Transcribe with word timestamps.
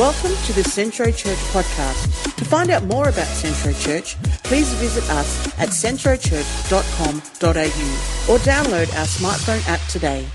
Welcome 0.00 0.32
to 0.46 0.54
the 0.54 0.64
Centro 0.64 1.12
Church 1.12 1.36
podcast. 1.52 2.34
To 2.36 2.44
find 2.46 2.70
out 2.70 2.84
more 2.84 3.10
about 3.10 3.26
Centro 3.26 3.74
Church, 3.74 4.16
please 4.44 4.72
visit 4.76 5.04
us 5.10 5.46
at 5.58 5.68
centrochurch.com.au 5.68 8.32
or 8.32 8.38
download 8.38 8.88
our 8.98 9.04
smartphone 9.04 9.62
app 9.68 9.86
today. 9.88 10.26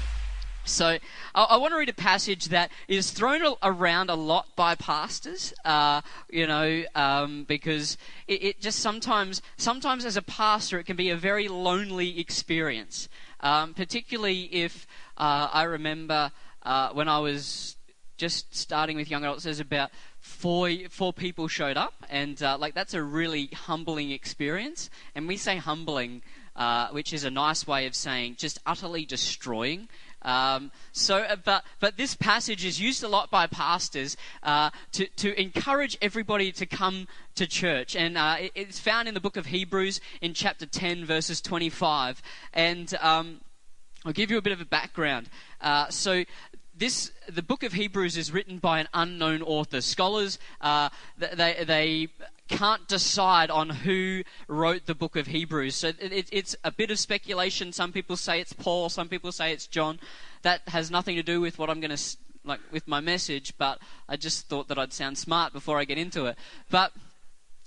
So, 0.66 1.00
I, 1.34 1.58
want 1.58 1.74
to 1.74 1.80
read 1.80 1.90
a 1.90 1.94
passage 1.94 2.50
that 2.50 2.70
is 2.88 3.10
thrown 3.10 3.42
around 3.64 4.12
a 4.12 4.16
lot 4.16 4.56
by 4.56 4.76
pastors, 4.76 5.52
uh, 5.66 6.02
you 6.30 6.46
know, 6.46 6.84
um, 6.94 7.46
because 7.46 7.98
it, 8.28 8.44
it 8.44 8.62
just 8.62 8.82
sometimes, 8.82 9.42
sometimes 9.58 10.06
as 10.06 10.16
a 10.16 10.22
pastor, 10.22 10.78
it 10.78 10.84
can 10.84 10.96
be 10.96 11.10
a 11.10 11.18
very 11.18 11.48
lonely 11.48 12.20
experience. 12.20 13.10
Um, 13.40 13.74
particularly 13.74 14.44
if 14.44 14.86
uh, 15.18 15.50
I 15.52 15.64
remember 15.64 16.32
uh, 16.62 16.90
when 16.90 17.10
I 17.10 17.18
was 17.18 17.78
just 18.18 18.56
starting 18.56 18.98
with 18.98 19.10
young 19.10 19.24
adults, 19.24 19.44
there's 19.44 19.60
about 19.60 19.92
four 20.20 20.70
four 20.90 21.14
people 21.14 21.48
showed 21.48 21.78
up, 21.78 21.94
and 22.10 22.42
uh, 22.42 22.58
like 22.58 22.74
that's 22.74 22.94
a 22.94 23.04
really 23.04 23.48
humbling 23.48 24.12
experience. 24.12 24.90
And 25.14 25.28
we 25.28 25.38
say 25.38 25.58
humbling, 25.58 26.22
uh, 26.56 26.90
which 26.90 27.14
is 27.14 27.24
a 27.24 27.30
nice 27.30 27.68
way 27.68 27.86
of 27.86 27.96
saying 27.96 28.36
just 28.38 28.60
utterly 28.66 29.06
destroying. 29.06 29.90
Um, 30.22 30.72
so, 30.92 31.18
uh, 31.18 31.36
but 31.36 31.64
but 31.80 31.98
this 31.98 32.16
passage 32.16 32.66
is 32.66 32.82
used 32.82 33.04
a 33.04 33.08
lot 33.08 33.30
by 33.30 33.48
pastors 33.48 34.18
uh, 34.42 34.72
to 34.94 35.08
to 35.18 35.40
encourage 35.40 35.98
everybody 36.02 36.52
to 36.54 36.66
come 36.66 37.08
to 37.36 37.46
church, 37.46 37.96
and 37.96 38.18
uh, 38.18 38.38
it, 38.40 38.52
it's 38.56 38.80
found 38.80 39.08
in 39.08 39.14
the 39.14 39.20
book 39.20 39.38
of 39.38 39.48
Hebrews 39.48 40.02
in 40.22 40.34
chapter 40.34 40.66
ten, 40.66 41.06
verses 41.06 41.42
twenty-five, 41.42 42.22
and. 42.54 42.94
Um, 43.02 43.42
I'll 44.08 44.14
give 44.14 44.30
you 44.30 44.38
a 44.38 44.42
bit 44.44 44.54
of 44.54 44.62
a 44.62 44.66
background. 44.66 45.30
Uh, 45.60 45.90
so, 45.90 46.26
this 46.78 47.12
the 47.28 47.42
book 47.42 47.64
of 47.64 47.74
Hebrews 47.74 48.18
is 48.18 48.32
written 48.32 48.60
by 48.60 48.80
an 48.80 48.88
unknown 48.94 49.42
author. 49.42 49.82
Scholars 49.82 50.40
uh, 50.62 50.90
they 51.18 51.64
they 51.66 52.10
can't 52.48 52.88
decide 52.88 53.50
on 53.50 53.70
who 53.70 54.24
wrote 54.48 54.86
the 54.86 54.96
book 54.96 55.16
of 55.16 55.28
Hebrews. 55.28 55.76
So 55.76 55.88
it, 55.88 56.30
it's 56.32 56.56
a 56.64 56.72
bit 56.72 56.92
of 56.92 57.00
speculation. 57.00 57.72
Some 57.72 57.92
people 57.92 58.16
say 58.16 58.40
it's 58.40 58.54
Paul. 58.54 58.90
Some 58.90 59.10
people 59.10 59.32
say 59.32 59.52
it's 59.52 59.68
John. 59.68 60.00
That 60.44 60.62
has 60.68 60.92
nothing 60.92 61.16
to 61.16 61.24
do 61.24 61.42
with 61.42 61.58
what 61.58 61.70
I'm 61.70 61.80
going 61.80 61.96
to 61.96 62.18
like 62.44 62.60
with 62.72 62.88
my 62.88 63.00
message. 63.00 63.54
But 63.58 63.80
I 64.08 64.18
just 64.18 64.48
thought 64.48 64.68
that 64.68 64.78
I'd 64.78 64.94
sound 64.94 65.18
smart 65.18 65.54
before 65.54 65.80
I 65.80 65.86
get 65.86 65.98
into 65.98 66.26
it. 66.26 66.38
But 66.70 66.92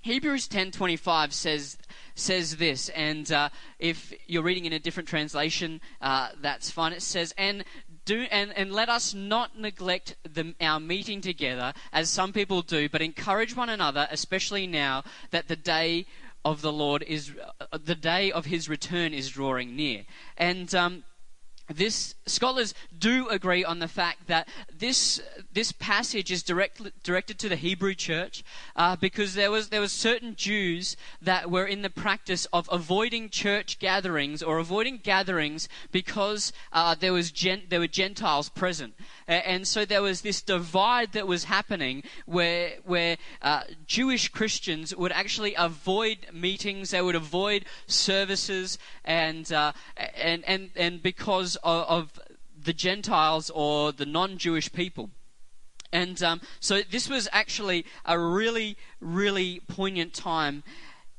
Hebrews 0.02 0.48
10:25 0.48 1.32
says 1.32 1.76
says 2.14 2.56
this, 2.56 2.88
and 2.90 3.30
uh, 3.30 3.48
if 3.78 4.12
you're 4.26 4.42
reading 4.42 4.64
in 4.64 4.72
a 4.72 4.78
different 4.78 5.08
translation, 5.08 5.80
uh, 6.00 6.30
that's 6.40 6.70
fine. 6.70 6.92
It 6.92 7.02
says, 7.02 7.34
"And 7.36 7.64
do 8.08 8.26
and, 8.30 8.56
and 8.56 8.72
let 8.72 8.88
us 8.88 9.12
not 9.12 9.58
neglect 9.58 10.16
the, 10.24 10.54
our 10.60 10.80
meeting 10.80 11.20
together 11.20 11.74
as 11.92 12.08
some 12.08 12.32
people 12.32 12.62
do, 12.62 12.88
but 12.88 13.02
encourage 13.02 13.54
one 13.54 13.68
another, 13.68 14.08
especially 14.10 14.66
now 14.66 15.04
that 15.30 15.46
the 15.48 15.56
day 15.56 16.06
of 16.42 16.62
the 16.62 16.72
Lord 16.72 17.02
is 17.02 17.32
uh, 17.60 17.78
the 17.84 17.94
day 17.94 18.32
of 18.32 18.46
His 18.46 18.68
return 18.68 19.12
is 19.12 19.28
drawing 19.28 19.76
near." 19.76 20.04
And 20.38 20.74
um, 20.74 21.04
this 21.68 22.14
scholars 22.28 22.74
do 22.96 23.28
agree 23.28 23.64
on 23.64 23.78
the 23.78 23.88
fact 23.88 24.26
that 24.26 24.48
this 24.76 25.20
this 25.52 25.72
passage 25.72 26.30
is 26.30 26.42
direct, 26.42 26.80
directed 27.02 27.38
to 27.40 27.48
the 27.48 27.56
Hebrew 27.56 27.94
church 27.94 28.44
uh, 28.76 28.96
because 28.96 29.34
there 29.34 29.50
was 29.50 29.68
there 29.68 29.80
was 29.80 29.92
certain 29.92 30.34
Jews 30.36 30.96
that 31.22 31.50
were 31.50 31.66
in 31.66 31.82
the 31.82 31.90
practice 31.90 32.46
of 32.52 32.68
avoiding 32.72 33.28
church 33.28 33.78
gatherings 33.78 34.42
or 34.42 34.58
avoiding 34.58 34.98
gatherings 34.98 35.68
because 35.92 36.52
uh, 36.72 36.94
there 36.94 37.12
was 37.12 37.30
gen, 37.30 37.62
there 37.68 37.80
were 37.80 37.86
Gentiles 37.86 38.48
present. 38.48 38.94
And 39.26 39.66
so 39.68 39.84
there 39.84 40.02
was 40.02 40.22
this 40.22 40.40
divide 40.40 41.12
that 41.12 41.26
was 41.26 41.44
happening 41.44 42.02
where 42.26 42.72
where 42.84 43.16
uh, 43.42 43.62
Jewish 43.86 44.28
Christians 44.28 44.94
would 44.94 45.12
actually 45.12 45.54
avoid 45.54 46.18
meetings, 46.32 46.90
they 46.90 47.02
would 47.02 47.14
avoid 47.14 47.64
services, 47.86 48.78
and 49.04 49.50
uh, 49.52 49.72
and 50.16 50.44
and 50.46 50.70
and 50.76 51.02
because 51.02 51.56
of, 51.56 51.84
of 51.88 52.17
the 52.62 52.72
Gentiles 52.72 53.50
or 53.50 53.92
the 53.92 54.06
non-Jewish 54.06 54.72
people. 54.72 55.10
And 55.92 56.22
um, 56.22 56.40
so 56.60 56.82
this 56.82 57.08
was 57.08 57.28
actually 57.32 57.86
a 58.04 58.18
really, 58.18 58.76
really 59.00 59.60
poignant 59.68 60.12
time 60.12 60.62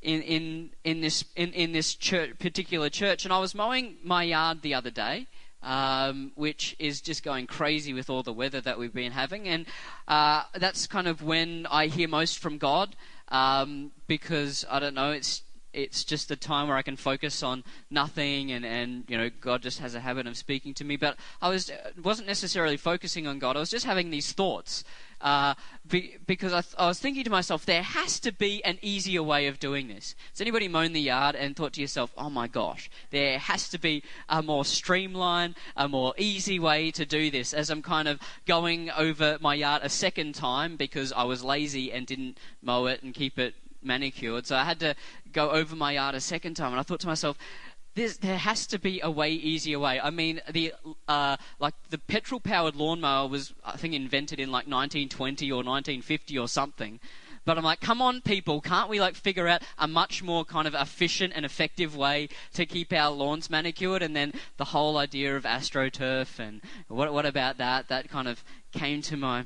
in, 0.01 0.21
in, 0.21 0.69
in 0.83 1.01
this, 1.01 1.25
in, 1.35 1.51
in 1.53 1.71
this 1.71 1.95
church, 1.95 2.37
particular 2.39 2.89
church. 2.89 3.25
And 3.25 3.33
I 3.33 3.39
was 3.39 3.55
mowing 3.55 3.95
my 4.03 4.23
yard 4.23 4.61
the 4.61 4.75
other 4.75 4.91
day, 4.91 5.27
um, 5.63 6.31
which 6.35 6.75
is 6.79 7.01
just 7.01 7.23
going 7.23 7.47
crazy 7.47 7.93
with 7.93 8.09
all 8.09 8.23
the 8.23 8.33
weather 8.33 8.61
that 8.61 8.77
we've 8.77 8.93
been 8.93 9.11
having. 9.11 9.47
And 9.47 9.65
uh, 10.07 10.43
that's 10.55 10.87
kind 10.87 11.07
of 11.07 11.23
when 11.23 11.65
I 11.69 11.87
hear 11.87 12.07
most 12.07 12.39
from 12.39 12.57
God 12.57 12.95
um, 13.29 13.91
because, 14.07 14.65
I 14.69 14.79
don't 14.79 14.95
know, 14.95 15.11
it's 15.11 15.41
it's 15.73 16.03
just 16.03 16.31
a 16.31 16.35
time 16.35 16.67
where 16.67 16.77
I 16.77 16.81
can 16.81 16.95
focus 16.95 17.43
on 17.43 17.63
nothing, 17.89 18.51
and, 18.51 18.65
and 18.65 19.03
you 19.07 19.17
know 19.17 19.29
God 19.41 19.61
just 19.61 19.79
has 19.79 19.95
a 19.95 19.99
habit 19.99 20.27
of 20.27 20.37
speaking 20.37 20.73
to 20.75 20.83
me. 20.83 20.97
But 20.97 21.17
I 21.41 21.49
was 21.49 21.71
wasn't 22.01 22.27
necessarily 22.27 22.77
focusing 22.77 23.27
on 23.27 23.39
God. 23.39 23.55
I 23.55 23.59
was 23.59 23.69
just 23.69 23.85
having 23.85 24.09
these 24.09 24.31
thoughts 24.31 24.83
uh, 25.21 25.53
be, 25.87 26.17
because 26.25 26.53
I, 26.53 26.61
th- 26.61 26.75
I, 26.77 26.87
was 26.87 26.99
thinking 26.99 27.23
to 27.23 27.29
myself, 27.29 27.65
there 27.65 27.83
has 27.83 28.19
to 28.21 28.31
be 28.31 28.63
an 28.63 28.79
easier 28.81 29.21
way 29.21 29.47
of 29.47 29.59
doing 29.59 29.87
this. 29.87 30.15
Has 30.31 30.41
anybody 30.41 30.67
mown 30.67 30.93
the 30.93 31.01
yard 31.01 31.35
and 31.35 31.55
thought 31.55 31.73
to 31.73 31.81
yourself, 31.81 32.11
oh 32.17 32.29
my 32.29 32.47
gosh, 32.47 32.89
there 33.11 33.37
has 33.37 33.69
to 33.69 33.77
be 33.77 34.03
a 34.29 34.41
more 34.41 34.63
streamlined, 34.63 35.55
a 35.75 35.89
more 35.89 36.13
easy 36.17 36.59
way 36.59 36.91
to 36.91 37.05
do 37.05 37.29
this? 37.29 37.53
As 37.53 37.69
I'm 37.69 37.81
kind 37.81 38.07
of 38.07 38.19
going 38.45 38.89
over 38.91 39.37
my 39.41 39.55
yard 39.55 39.81
a 39.83 39.89
second 39.89 40.35
time 40.35 40.77
because 40.77 41.11
I 41.11 41.23
was 41.23 41.43
lazy 41.43 41.91
and 41.91 42.07
didn't 42.07 42.37
mow 42.61 42.85
it 42.85 43.03
and 43.03 43.13
keep 43.13 43.37
it 43.37 43.55
manicured. 43.81 44.45
So 44.45 44.55
I 44.55 44.63
had 44.63 44.79
to 44.79 44.95
go 45.31 45.51
over 45.51 45.75
my 45.75 45.93
yard 45.93 46.15
a 46.15 46.21
second 46.21 46.55
time, 46.55 46.71
and 46.71 46.79
I 46.79 46.83
thought 46.83 46.99
to 47.01 47.07
myself, 47.07 47.37
there 47.95 48.37
has 48.37 48.65
to 48.67 48.79
be 48.79 49.01
a 49.01 49.11
way 49.11 49.31
easier 49.31 49.79
way. 49.79 49.99
I 49.99 50.09
mean, 50.09 50.41
the 50.49 50.73
uh, 51.07 51.37
like 51.59 51.73
the 51.89 51.97
petrol-powered 51.97 52.75
lawnmower 52.75 53.27
was, 53.27 53.53
I 53.63 53.75
think, 53.75 53.93
invented 53.93 54.39
in 54.39 54.49
like 54.49 54.67
1920 54.67 55.51
or 55.51 55.57
1950 55.57 56.37
or 56.37 56.47
something. 56.47 56.99
But 57.45 57.57
I'm 57.57 57.63
like, 57.63 57.81
come 57.81 58.01
on, 58.01 58.21
people, 58.21 58.61
can't 58.61 58.89
we 58.89 58.99
like 58.99 59.15
figure 59.15 59.47
out 59.47 59.63
a 59.77 59.87
much 59.87 60.21
more 60.21 60.45
kind 60.45 60.67
of 60.67 60.75
efficient 60.75 61.33
and 61.35 61.45
effective 61.45 61.95
way 61.95 62.29
to 62.53 62.65
keep 62.65 62.93
our 62.93 63.11
lawns 63.11 63.49
manicured? 63.49 64.03
And 64.03 64.15
then 64.15 64.33
the 64.57 64.65
whole 64.65 64.97
idea 64.97 65.35
of 65.35 65.43
astroturf 65.43 66.39
and 66.39 66.61
what 66.87 67.11
what 67.11 67.25
about 67.25 67.57
that? 67.57 67.87
That 67.87 68.09
kind 68.09 68.27
of 68.27 68.43
came 68.71 69.01
to 69.03 69.17
my 69.17 69.45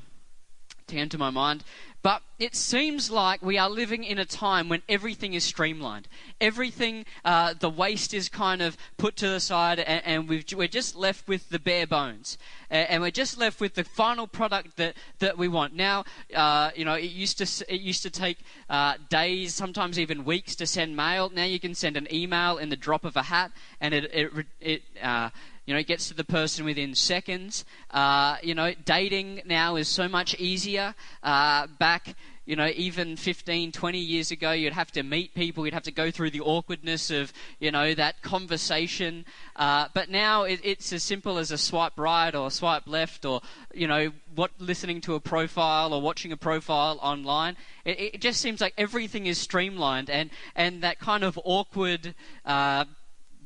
came 0.86 1.08
to 1.08 1.18
my 1.18 1.30
mind. 1.30 1.64
But 2.04 2.20
it 2.38 2.54
seems 2.54 3.10
like 3.10 3.40
we 3.40 3.56
are 3.56 3.70
living 3.70 4.04
in 4.04 4.18
a 4.18 4.26
time 4.26 4.68
when 4.68 4.82
everything 4.90 5.32
is 5.32 5.42
streamlined. 5.42 6.06
Everything, 6.38 7.06
uh, 7.24 7.54
the 7.58 7.70
waste 7.70 8.12
is 8.12 8.28
kind 8.28 8.60
of 8.60 8.76
put 8.98 9.16
to 9.16 9.28
the 9.30 9.40
side, 9.40 9.78
and, 9.78 10.04
and 10.04 10.28
we 10.28 10.44
are 10.62 10.68
just 10.68 10.96
left 10.96 11.26
with 11.26 11.48
the 11.48 11.58
bare 11.58 11.86
bones. 11.86 12.36
and 12.68 13.00
we're 13.00 13.10
just 13.10 13.38
left 13.38 13.58
with 13.58 13.72
the 13.72 13.84
final 13.84 14.26
product 14.26 14.76
that, 14.76 14.96
that 15.20 15.38
we 15.38 15.48
want. 15.48 15.74
Now, 15.74 16.04
uh, 16.34 16.72
you 16.76 16.84
know, 16.84 16.92
it 16.92 17.10
used 17.10 17.38
to 17.38 17.72
it 17.72 17.80
used 17.80 18.02
to 18.02 18.10
take 18.10 18.36
uh, 18.68 18.98
days, 19.08 19.54
sometimes 19.54 19.98
even 19.98 20.26
weeks, 20.26 20.54
to 20.56 20.66
send 20.66 20.94
mail. 20.94 21.30
Now 21.34 21.44
you 21.44 21.58
can 21.58 21.74
send 21.74 21.96
an 21.96 22.06
email 22.12 22.58
in 22.58 22.68
the 22.68 22.76
drop 22.76 23.06
of 23.06 23.16
a 23.16 23.22
hat, 23.22 23.50
and 23.80 23.94
it 23.94 24.10
it, 24.12 24.46
it 24.60 24.82
uh, 25.02 25.30
you 25.66 25.72
know, 25.72 25.80
it 25.80 25.86
gets 25.86 26.08
to 26.08 26.14
the 26.14 26.24
person 26.24 26.64
within 26.64 26.94
seconds. 26.94 27.64
Uh, 27.90 28.36
you 28.42 28.54
know, 28.54 28.74
dating 28.84 29.42
now 29.46 29.76
is 29.76 29.88
so 29.88 30.08
much 30.08 30.34
easier. 30.38 30.94
Uh, 31.22 31.66
back, 31.78 32.14
you 32.44 32.54
know, 32.54 32.70
even 32.76 33.16
15, 33.16 33.72
20 33.72 33.98
years 33.98 34.30
ago, 34.30 34.52
you'd 34.52 34.74
have 34.74 34.92
to 34.92 35.02
meet 35.02 35.34
people, 35.34 35.64
you'd 35.64 35.72
have 35.72 35.84
to 35.84 35.90
go 35.90 36.10
through 36.10 36.30
the 36.30 36.42
awkwardness 36.42 37.10
of, 37.10 37.32
you 37.58 37.70
know, 37.70 37.94
that 37.94 38.20
conversation. 38.20 39.24
Uh, 39.56 39.88
but 39.94 40.10
now 40.10 40.42
it, 40.42 40.60
it's 40.62 40.92
as 40.92 41.02
simple 41.02 41.38
as 41.38 41.50
a 41.50 41.56
swipe 41.56 41.98
right 41.98 42.34
or 42.34 42.48
a 42.48 42.50
swipe 42.50 42.86
left 42.86 43.24
or, 43.24 43.40
you 43.72 43.86
know, 43.86 44.12
what 44.34 44.50
listening 44.58 45.00
to 45.00 45.14
a 45.14 45.20
profile 45.20 45.94
or 45.94 46.02
watching 46.02 46.32
a 46.32 46.36
profile 46.36 46.98
online. 47.00 47.56
It, 47.86 48.14
it 48.14 48.20
just 48.20 48.42
seems 48.42 48.60
like 48.60 48.74
everything 48.76 49.24
is 49.24 49.38
streamlined 49.38 50.10
and, 50.10 50.28
and 50.54 50.82
that 50.82 50.98
kind 50.98 51.24
of 51.24 51.40
awkward 51.42 52.14
uh, 52.44 52.84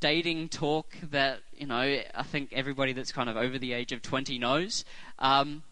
dating 0.01 0.49
talk 0.49 0.87
that 1.11 1.41
you 1.61 1.67
know 1.67 1.81
I 2.15 2.23
think 2.23 2.53
everybody 2.53 2.93
that's 2.93 3.13
kind 3.13 3.29
of 3.29 3.37
over 3.37 3.59
the 3.59 3.73
age 3.73 3.93
of 3.93 4.03
20 4.03 4.39
knows. 4.39 4.85
Um, 5.19 5.63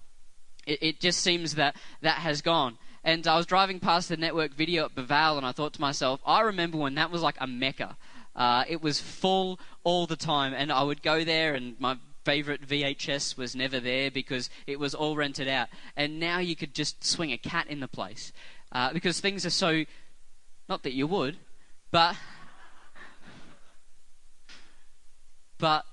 it, 0.67 0.83
it, 0.83 1.01
just 1.01 1.21
seems 1.21 1.55
that 1.55 1.77
that 2.03 2.19
has 2.19 2.43
gone. 2.43 2.79
And 3.05 3.27
I 3.27 3.37
was 3.37 3.47
driving 3.47 3.79
past 3.79 4.09
the 4.09 4.17
network 4.17 4.53
video 4.53 4.87
at 4.87 4.95
Baval, 4.97 5.37
and 5.37 5.47
I 5.47 5.53
thought 5.53 5.75
to 5.75 5.81
myself, 5.81 6.21
I 6.27 6.41
remember 6.41 6.77
when 6.77 6.97
that 6.97 7.11
was 7.11 7.23
like 7.23 7.37
a 7.39 7.47
mecca. 7.47 7.97
Uh, 8.35 8.65
it 8.69 8.83
was 8.83 9.01
full 9.01 9.61
all 9.85 10.07
the 10.07 10.17
time, 10.17 10.53
and 10.53 10.73
I 10.73 10.83
would 10.83 11.03
go 11.03 11.25
there, 11.25 11.55
and 11.55 11.79
my 11.81 11.97
favorite 12.25 12.67
VHS 12.67 13.37
was 13.37 13.55
never 13.55 13.79
there 13.79 14.11
because 14.11 14.51
it 14.67 14.81
was 14.81 14.95
all 14.95 15.15
rented 15.15 15.47
out. 15.47 15.69
And 15.97 16.19
now 16.19 16.41
you 16.41 16.57
could 16.57 16.75
just 16.75 17.05
swing 17.05 17.31
a 17.33 17.39
cat 17.39 17.69
in 17.69 17.79
the 17.79 17.87
place 17.87 18.33
uh, 18.73 18.93
because 18.93 19.21
things 19.21 19.47
are 19.47 19.51
so. 19.51 19.85
Not 20.69 20.83
that 20.83 20.95
you 20.95 21.07
would, 21.07 21.37
but 21.93 22.17
but 25.59 25.85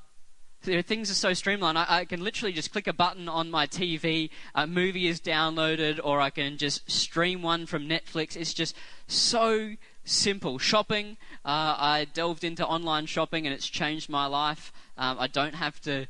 things 0.63 1.11
are 1.11 1.15
so 1.15 1.33
streamlined. 1.33 1.77
I, 1.77 1.85
I, 1.89 2.05
can 2.05 2.23
literally 2.23 2.53
just 2.53 2.71
click 2.71 2.87
a 2.87 2.93
button 2.93 3.27
on 3.27 3.51
my 3.51 3.67
TV, 3.67 4.29
a 4.55 4.65
movie 4.65 5.07
is 5.07 5.19
downloaded, 5.19 5.99
or 6.03 6.21
I 6.21 6.29
can 6.29 6.57
just 6.57 6.89
stream 6.89 7.41
one 7.41 7.65
from 7.65 7.87
Netflix. 7.87 8.35
It's 8.35 8.53
just 8.53 8.75
so 9.07 9.75
simple. 10.05 10.57
Shopping, 10.57 11.17
uh, 11.45 11.75
I 11.77 12.07
delved 12.13 12.43
into 12.43 12.65
online 12.65 13.05
shopping 13.05 13.45
and 13.45 13.53
it's 13.53 13.67
changed 13.67 14.09
my 14.09 14.25
life. 14.25 14.71
Um, 14.97 15.17
I 15.19 15.27
don't 15.27 15.55
have 15.55 15.81
to 15.81 16.07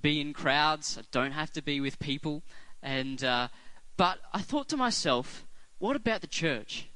be 0.00 0.20
in 0.20 0.32
crowds, 0.32 0.98
I 0.98 1.02
don't 1.10 1.32
have 1.32 1.52
to 1.52 1.62
be 1.62 1.80
with 1.80 1.98
people. 1.98 2.42
And, 2.82 3.22
uh, 3.24 3.48
but 3.96 4.18
I 4.32 4.40
thought 4.40 4.68
to 4.68 4.76
myself, 4.76 5.46
what 5.78 5.96
about 5.96 6.20
the 6.20 6.26
church? 6.26 6.88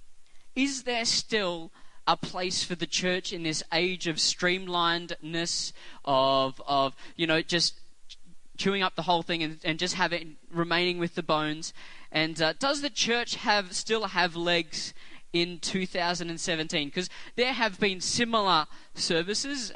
Is 0.54 0.84
there 0.84 1.04
still 1.04 1.72
a 2.10 2.16
place 2.16 2.64
for 2.64 2.74
the 2.74 2.88
church 2.88 3.32
in 3.32 3.44
this 3.44 3.62
age 3.72 4.08
of 4.08 4.16
streamlinedness, 4.16 5.72
of, 6.04 6.60
of 6.66 6.96
you 7.14 7.24
know, 7.24 7.40
just 7.40 7.78
chewing 8.56 8.82
up 8.82 8.96
the 8.96 9.02
whole 9.02 9.22
thing 9.22 9.44
and, 9.44 9.60
and 9.64 9.78
just 9.78 9.94
having 9.94 10.36
remaining 10.52 10.98
with 10.98 11.14
the 11.14 11.22
bones? 11.22 11.72
And 12.10 12.42
uh, 12.42 12.54
does 12.58 12.82
the 12.82 12.90
church 12.90 13.36
have 13.36 13.74
still 13.74 14.06
have 14.08 14.34
legs 14.34 14.92
in 15.32 15.60
2017? 15.60 16.88
Because 16.88 17.08
there 17.36 17.52
have 17.52 17.78
been 17.78 18.00
similar 18.00 18.66
services. 18.94 19.72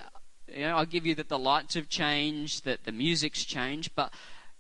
You 0.53 0.63
know, 0.63 0.79
I'll 0.79 0.87
give 0.87 1.07
you 1.07 1.15
that 1.15 1.29
the 1.29 1.39
lights 1.39 1.75
have 1.75 1.89
changed, 1.89 2.65
that 2.65 2.85
the 2.85 2.93
music's 2.93 3.45
changed, 3.45 3.93
but 3.95 4.13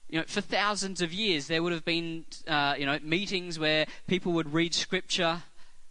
you 0.08 0.20
know, 0.20 0.24
for 0.28 0.40
thousands 0.40 1.02
of 1.02 1.12
years 1.12 1.48
there 1.48 1.60
would 1.60 1.72
have 1.72 1.84
been, 1.84 2.24
uh, 2.46 2.76
you 2.78 2.86
know, 2.86 3.00
meetings 3.02 3.58
where 3.58 3.86
people 4.06 4.30
would 4.32 4.54
read 4.54 4.74
scripture 4.74 5.42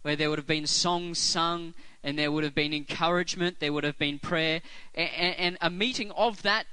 where 0.04 0.16
there 0.16 0.28
would 0.28 0.38
have 0.38 0.46
been 0.46 0.66
songs 0.66 1.18
sung 1.18 1.72
and 2.02 2.18
there 2.18 2.30
would 2.30 2.44
have 2.44 2.54
been 2.54 2.74
encouragement, 2.74 3.58
there 3.58 3.72
would 3.72 3.84
have 3.84 3.96
been 3.96 4.18
prayer, 4.18 4.60
and, 4.94 5.34
and 5.38 5.58
a 5.62 5.70
meeting 5.70 6.10
of 6.10 6.42
that 6.42 6.66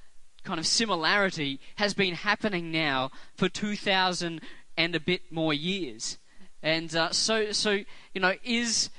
kind 0.43 0.59
of 0.59 0.67
similarity 0.67 1.57
has 1.77 1.93
been 1.93 2.13
happening 2.13 2.73
now 2.73 3.09
for 3.37 3.47
2,000 3.47 4.41
and 4.75 4.95
a 4.95 4.99
bit 4.99 5.31
more 5.31 5.53
years. 5.53 6.17
And 6.61 6.93
uh, 6.93 7.11
so, 7.11 7.53
so 7.53 7.79
you 8.13 8.19
know, 8.19 8.33
is 8.43 8.89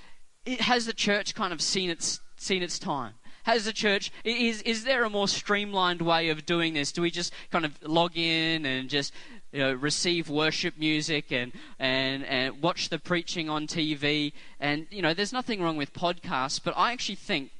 has 0.60 0.86
the 0.86 0.94
church 0.94 1.34
kind 1.34 1.52
of 1.52 1.60
seen 1.60 1.90
its 1.90 2.20
seen 2.36 2.62
its 2.62 2.78
time? 2.78 3.12
Has 3.44 3.66
the 3.66 3.72
church 3.72 4.10
is 4.24 4.62
is 4.62 4.84
there 4.84 5.04
a 5.04 5.10
more 5.10 5.28
streamlined 5.28 6.00
way 6.00 6.30
of 6.30 6.46
doing 6.46 6.72
this? 6.72 6.90
Do 6.90 7.02
we 7.02 7.10
just 7.10 7.34
kind 7.50 7.66
of 7.66 7.78
log 7.82 8.16
in 8.16 8.64
and 8.64 8.88
just 8.88 9.12
you 9.52 9.60
know, 9.60 9.72
receive 9.72 10.30
worship 10.30 10.78
music 10.78 11.30
and, 11.30 11.52
and, 11.78 12.24
and 12.24 12.62
watch 12.62 12.88
the 12.88 12.98
preaching 12.98 13.50
on 13.50 13.66
TV. 13.66 14.32
And, 14.58 14.86
you 14.90 15.02
know, 15.02 15.12
there's 15.12 15.32
nothing 15.32 15.62
wrong 15.62 15.76
with 15.76 15.92
podcasts, 15.92 16.60
but 16.62 16.74
I 16.76 16.92
actually 16.92 17.16
think 17.16 17.50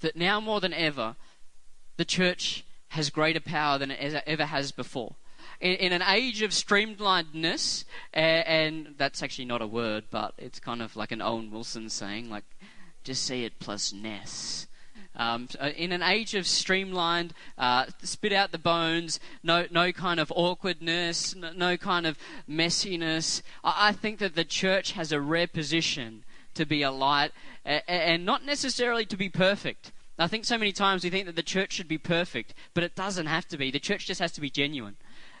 that 0.00 0.16
now 0.16 0.40
more 0.40 0.60
than 0.60 0.72
ever, 0.72 1.16
the 1.98 2.04
church 2.04 2.64
has 2.88 3.10
greater 3.10 3.40
power 3.40 3.78
than 3.78 3.90
it 3.90 4.22
ever 4.26 4.46
has 4.46 4.72
before. 4.72 5.14
In, 5.60 5.92
an 5.92 6.02
age 6.02 6.42
of 6.42 6.50
streamlinedness, 6.50 7.84
and, 8.12 8.46
and 8.46 8.94
that's 8.96 9.22
actually 9.22 9.44
not 9.44 9.62
a 9.62 9.66
word, 9.66 10.04
but 10.10 10.34
it's 10.38 10.58
kind 10.58 10.82
of 10.82 10.96
like 10.96 11.12
an 11.12 11.22
Owen 11.22 11.50
Wilson 11.50 11.88
saying, 11.88 12.30
like, 12.30 12.44
just 13.04 13.24
say 13.24 13.44
it 13.44 13.58
plus 13.58 13.92
ness. 13.92 14.66
Um, 15.14 15.48
uh, 15.60 15.70
in 15.76 15.92
an 15.92 16.02
age 16.02 16.34
of 16.34 16.46
streamlined, 16.46 17.34
uh, 17.58 17.86
spit 18.02 18.32
out 18.32 18.50
the 18.50 18.58
bones, 18.58 19.20
no, 19.42 19.66
no 19.70 19.92
kind 19.92 20.18
of 20.18 20.32
awkwardness, 20.34 21.34
no, 21.34 21.76
kind 21.76 22.06
of 22.06 22.16
messiness, 22.48 23.42
I, 23.62 23.92
think 23.92 24.20
that 24.20 24.34
the 24.34 24.44
church 24.44 24.92
has 24.92 25.12
a 25.12 25.20
rare 25.20 25.46
position 25.46 26.24
to 26.54 26.64
be 26.64 26.82
a 26.82 26.90
light 26.90 27.32
and 27.64 28.24
not 28.24 28.44
necessarily 28.44 29.04
to 29.04 29.16
be 29.16 29.28
perfect. 29.28 29.92
I 30.18 30.28
think 30.28 30.44
so 30.44 30.58
many 30.58 30.72
times 30.72 31.04
we 31.04 31.10
think 31.10 31.26
that 31.26 31.36
the 31.36 31.42
church 31.42 31.72
should 31.72 31.88
be 31.88 31.98
perfect, 31.98 32.54
but 32.74 32.84
it 32.84 32.94
doesn't 32.94 33.26
have 33.26 33.46
to 33.48 33.58
be. 33.58 33.70
The 33.70 33.80
church 33.80 34.06
just 34.06 34.20
has 34.20 34.32
to 34.32 34.40
be 34.40 34.50
genuine. 34.50 34.96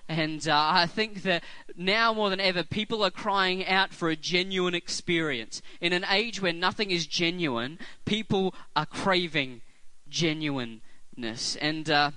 And 0.08 0.46
uh, 0.46 0.68
I 0.70 0.86
think 0.86 1.22
that 1.22 1.42
now 1.76 2.12
more 2.12 2.28
than 2.28 2.40
ever, 2.40 2.62
people 2.62 3.04
are 3.04 3.10
crying 3.10 3.66
out 3.66 3.94
for 3.94 4.10
a 4.10 4.16
genuine 4.16 4.74
experience. 4.74 5.62
In 5.80 5.92
an 5.92 6.04
age 6.10 6.42
where 6.42 6.52
nothing 6.52 6.90
is 6.90 7.06
genuine, 7.06 7.78
people 8.04 8.54
are 8.76 8.86
craving 8.86 9.62
genuineness. 10.08 11.56
And 11.56 11.88
uh, 11.88 12.10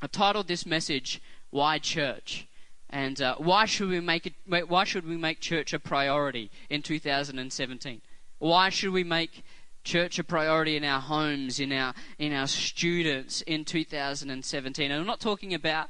I 0.00 0.06
titled 0.06 0.48
this 0.48 0.64
message, 0.64 1.20
Why 1.50 1.78
Church? 1.78 2.46
And 2.90 3.20
uh, 3.20 3.34
why 3.36 3.66
should 3.66 3.90
we 3.90 4.00
make 4.00 4.26
it? 4.26 4.32
Why 4.46 4.84
should 4.84 5.06
we 5.06 5.18
make 5.18 5.40
church 5.40 5.74
a 5.74 5.78
priority 5.78 6.50
in 6.70 6.82
2017? 6.82 8.00
Why 8.38 8.70
should 8.70 8.92
we 8.92 9.04
make 9.04 9.42
church 9.84 10.18
a 10.18 10.24
priority 10.24 10.76
in 10.76 10.84
our 10.84 11.00
homes, 11.00 11.60
in 11.60 11.72
our 11.72 11.92
in 12.18 12.32
our 12.32 12.46
students 12.46 13.42
in 13.42 13.66
2017? 13.66 14.90
And 14.90 15.00
I'm 15.00 15.06
not 15.06 15.20
talking 15.20 15.52
about 15.52 15.88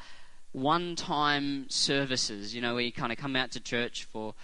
one 0.52 0.96
time 0.96 1.68
services, 1.68 2.54
you 2.54 2.60
know, 2.60 2.74
where 2.74 2.82
you 2.82 2.92
kind 2.92 3.12
of 3.12 3.18
come 3.18 3.36
out 3.36 3.52
to 3.52 3.60
church 3.60 4.04
for 4.04 4.34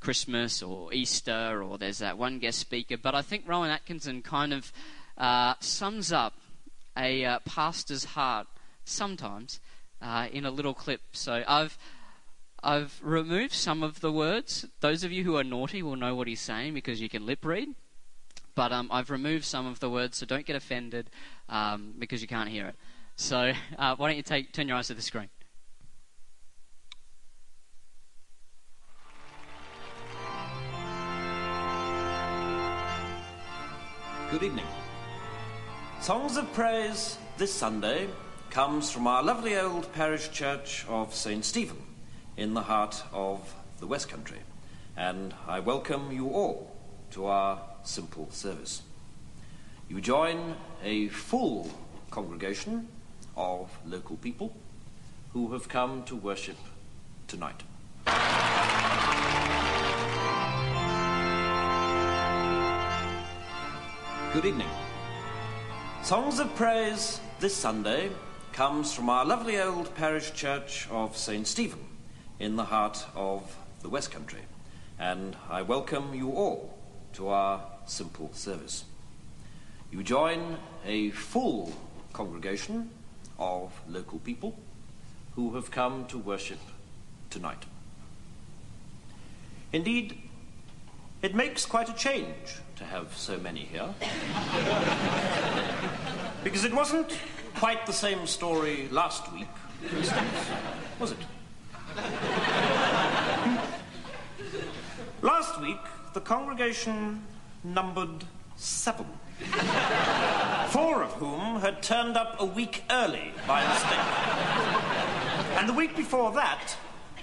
Christmas 0.00 0.62
or 0.62 0.92
Easter 0.92 1.62
or 1.62 1.78
there's 1.78 1.98
that 1.98 2.18
one 2.18 2.38
guest 2.38 2.58
speaker. 2.58 2.96
But 2.96 3.14
I 3.14 3.22
think 3.22 3.44
Rowan 3.46 3.70
Atkinson 3.70 4.22
kind 4.22 4.52
of 4.52 4.72
uh, 5.16 5.54
sums 5.60 6.12
up 6.12 6.34
a 6.96 7.24
uh, 7.24 7.38
pastor's 7.44 8.04
heart 8.04 8.46
sometimes 8.84 9.60
uh, 10.02 10.28
in 10.30 10.44
a 10.44 10.50
little 10.50 10.74
clip. 10.74 11.00
So 11.12 11.42
I've. 11.46 11.76
I've 12.66 12.98
removed 13.02 13.52
some 13.52 13.82
of 13.82 14.00
the 14.00 14.10
words. 14.10 14.64
Those 14.80 15.04
of 15.04 15.12
you 15.12 15.22
who 15.22 15.36
are 15.36 15.44
naughty 15.44 15.82
will 15.82 15.96
know 15.96 16.14
what 16.14 16.26
he's 16.26 16.40
saying 16.40 16.72
because 16.72 16.98
you 16.98 17.10
can 17.10 17.26
lip 17.26 17.44
read. 17.44 17.68
But 18.54 18.72
um, 18.72 18.88
I've 18.90 19.10
removed 19.10 19.44
some 19.44 19.66
of 19.66 19.80
the 19.80 19.90
words, 19.90 20.16
so 20.16 20.24
don't 20.24 20.46
get 20.46 20.56
offended 20.56 21.10
um, 21.50 21.92
because 21.98 22.22
you 22.22 22.28
can't 22.28 22.48
hear 22.48 22.68
it. 22.68 22.76
So 23.16 23.52
uh, 23.78 23.94
why 23.96 24.08
don't 24.08 24.16
you 24.16 24.22
take, 24.24 24.52
turn 24.52 24.66
your 24.66 24.76
eyes 24.76 24.88
to 24.88 24.94
the 24.94 25.02
screen? 25.02 25.28
Good 34.30 34.42
evening. 34.42 34.66
Songs 36.00 36.36
of 36.36 36.52
Praise 36.54 37.18
this 37.38 37.54
Sunday 37.54 38.08
comes 38.50 38.90
from 38.90 39.06
our 39.06 39.22
lovely 39.22 39.56
old 39.56 39.92
parish 39.92 40.32
church 40.32 40.84
of 40.88 41.14
St. 41.14 41.44
Stephen 41.44 41.80
in 42.36 42.52
the 42.52 42.62
heart 42.62 43.00
of 43.12 43.54
the 43.78 43.86
West 43.86 44.08
Country. 44.08 44.38
And 44.96 45.32
I 45.46 45.60
welcome 45.60 46.10
you 46.10 46.30
all 46.30 46.76
to 47.12 47.26
our 47.26 47.60
simple 47.84 48.28
service. 48.32 48.82
You 49.88 50.00
join 50.00 50.56
a 50.82 51.08
full 51.08 51.70
congregation 52.10 52.88
of 53.36 53.70
local 53.86 54.16
people 54.16 54.54
who 55.32 55.52
have 55.52 55.68
come 55.68 56.02
to 56.04 56.16
worship 56.16 56.56
tonight. 57.26 57.62
Good 64.32 64.44
evening. 64.44 64.68
Songs 66.02 66.38
of 66.38 66.54
Praise 66.56 67.20
this 67.40 67.54
Sunday 67.54 68.10
comes 68.52 68.92
from 68.92 69.08
our 69.08 69.24
lovely 69.24 69.60
old 69.60 69.94
parish 69.94 70.32
church 70.32 70.88
of 70.90 71.16
St. 71.16 71.46
Stephen 71.46 71.80
in 72.38 72.56
the 72.56 72.64
heart 72.64 73.04
of 73.14 73.56
the 73.82 73.88
West 73.88 74.10
Country. 74.10 74.40
And 74.98 75.36
I 75.50 75.62
welcome 75.62 76.14
you 76.14 76.30
all 76.32 76.76
to 77.14 77.28
our 77.28 77.62
simple 77.86 78.30
service. 78.32 78.84
You 79.90 80.02
join 80.02 80.58
a 80.84 81.10
full 81.10 81.72
congregation 82.12 82.90
of 83.38 83.72
local 83.88 84.18
people 84.18 84.58
who 85.34 85.54
have 85.54 85.70
come 85.70 86.06
to 86.06 86.18
worship 86.18 86.58
tonight. 87.30 87.64
Indeed, 89.72 90.18
it 91.22 91.34
makes 91.34 91.66
quite 91.66 91.88
a 91.88 91.94
change 91.94 92.60
to 92.76 92.84
have 92.84 93.16
so 93.16 93.38
many 93.38 93.60
here. 93.60 93.92
because 96.44 96.64
it 96.64 96.72
wasn't 96.72 97.18
quite 97.56 97.86
the 97.86 97.92
same 97.92 98.26
story 98.26 98.88
last 98.90 99.32
week, 99.32 99.48
was 101.00 101.12
it? 101.12 101.18
last 105.22 105.60
week, 105.60 105.80
the 106.12 106.20
congregation 106.20 107.24
numbered 107.64 108.24
seven 108.56 109.06
four 110.74 111.04
of 111.04 111.12
whom 111.12 111.60
had 111.60 111.80
turned 111.84 112.16
up 112.16 112.34
a 112.40 112.44
week 112.44 112.82
early 112.90 113.32
by 113.46 113.64
mistake. 113.68 115.56
and 115.56 115.68
the 115.68 115.72
week 115.72 115.94
before 115.94 116.32
that, 116.32 116.76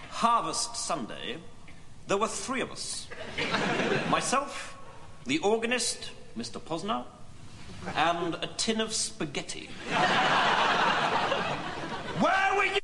Harvest 0.10 0.78
Sunday, 0.78 1.36
there 2.08 2.16
were 2.16 2.30
three 2.30 2.62
of 2.62 2.72
us 2.72 3.10
myself, 4.10 4.78
the 5.26 5.38
organist, 5.40 6.12
Mr. 6.38 6.62
Posner, 6.62 7.04
and 7.94 8.36
a 8.36 8.48
tin 8.56 8.80
of 8.80 8.94
spaghetti. 8.94 9.70
Where 12.22 12.56
were 12.56 12.64
you 12.64 12.80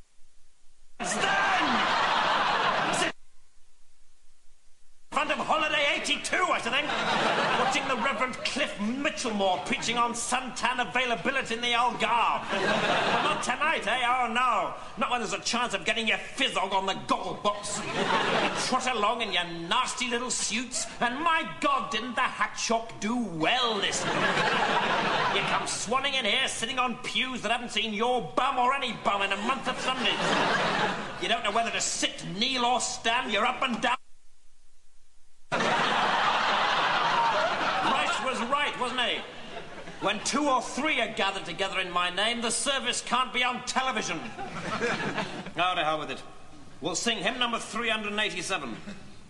then? 0.99 1.75
In 3.05 3.11
front 5.11 5.31
of 5.31 5.37
Holiday 5.37 5.85
8 5.95 5.96
82, 6.09 6.37
I 6.37 6.61
should 6.61 6.71
think. 6.71 6.87
Watching 7.59 7.85
the 7.89 8.01
Reverend 8.01 8.35
Cliff 8.45 8.79
Michelmore 8.79 9.57
preaching 9.65 9.97
on 9.97 10.13
suntan 10.13 10.79
availability 10.79 11.55
in 11.55 11.59
the 11.59 11.73
Algarve. 11.73 12.47
but 12.49 13.23
not 13.23 13.43
tonight, 13.43 13.85
eh? 13.85 13.99
Oh, 14.07 14.31
no. 14.31 14.73
Not 14.97 15.11
when 15.11 15.19
there's 15.19 15.33
a 15.33 15.39
chance 15.39 15.73
of 15.73 15.83
getting 15.83 16.07
your 16.07 16.17
fizzog 16.17 16.71
on 16.71 16.85
the 16.85 16.93
goggle 17.07 17.33
box. 17.43 17.81
You 17.85 18.49
trot 18.67 18.87
along 18.95 19.21
in 19.21 19.33
your 19.33 19.43
nasty 19.67 20.09
little 20.09 20.31
suits, 20.31 20.87
and 21.01 21.19
my 21.19 21.43
God, 21.59 21.91
didn't 21.91 22.15
the 22.15 22.21
hat 22.21 22.57
shop 22.57 22.93
do 23.01 23.17
well 23.17 23.75
this 23.81 24.05
week? 24.05 24.13
You 24.13 25.41
come 25.49 25.67
swanning 25.67 26.17
in 26.17 26.23
here, 26.23 26.47
sitting 26.47 26.79
on 26.79 26.95
pews 27.03 27.41
that 27.41 27.51
haven't 27.51 27.71
seen 27.71 27.93
your 27.93 28.31
bum 28.37 28.57
or 28.57 28.73
any 28.73 28.93
bum 29.03 29.23
in 29.23 29.33
a 29.33 29.37
month 29.37 29.67
of 29.67 29.77
Sundays. 29.81 30.13
You 31.21 31.27
don't 31.27 31.43
know 31.43 31.51
whether 31.51 31.71
to 31.71 31.81
sit, 31.81 32.23
kneel, 32.39 32.63
or 32.63 32.79
stand. 32.79 33.33
You're 33.33 33.45
up 33.45 33.61
and 33.61 33.81
down. 33.81 33.97
Christ 38.77 38.95
was 38.95 38.97
right, 38.97 39.07
wasn't 39.07 39.09
he? 39.09 40.05
When 40.05 40.19
two 40.23 40.47
or 40.47 40.61
three 40.61 41.01
are 41.01 41.13
gathered 41.13 41.45
together 41.45 41.79
in 41.79 41.91
my 41.91 42.09
name, 42.09 42.41
the 42.41 42.51
service 42.51 43.01
can't 43.01 43.33
be 43.33 43.43
on 43.43 43.63
television. 43.65 44.19
oh, 45.57 45.75
to 45.75 45.83
hell 45.83 45.99
with 45.99 46.11
it. 46.11 46.21
We'll 46.81 46.95
sing 46.95 47.17
hymn 47.17 47.39
number 47.39 47.57
387. 47.57 48.75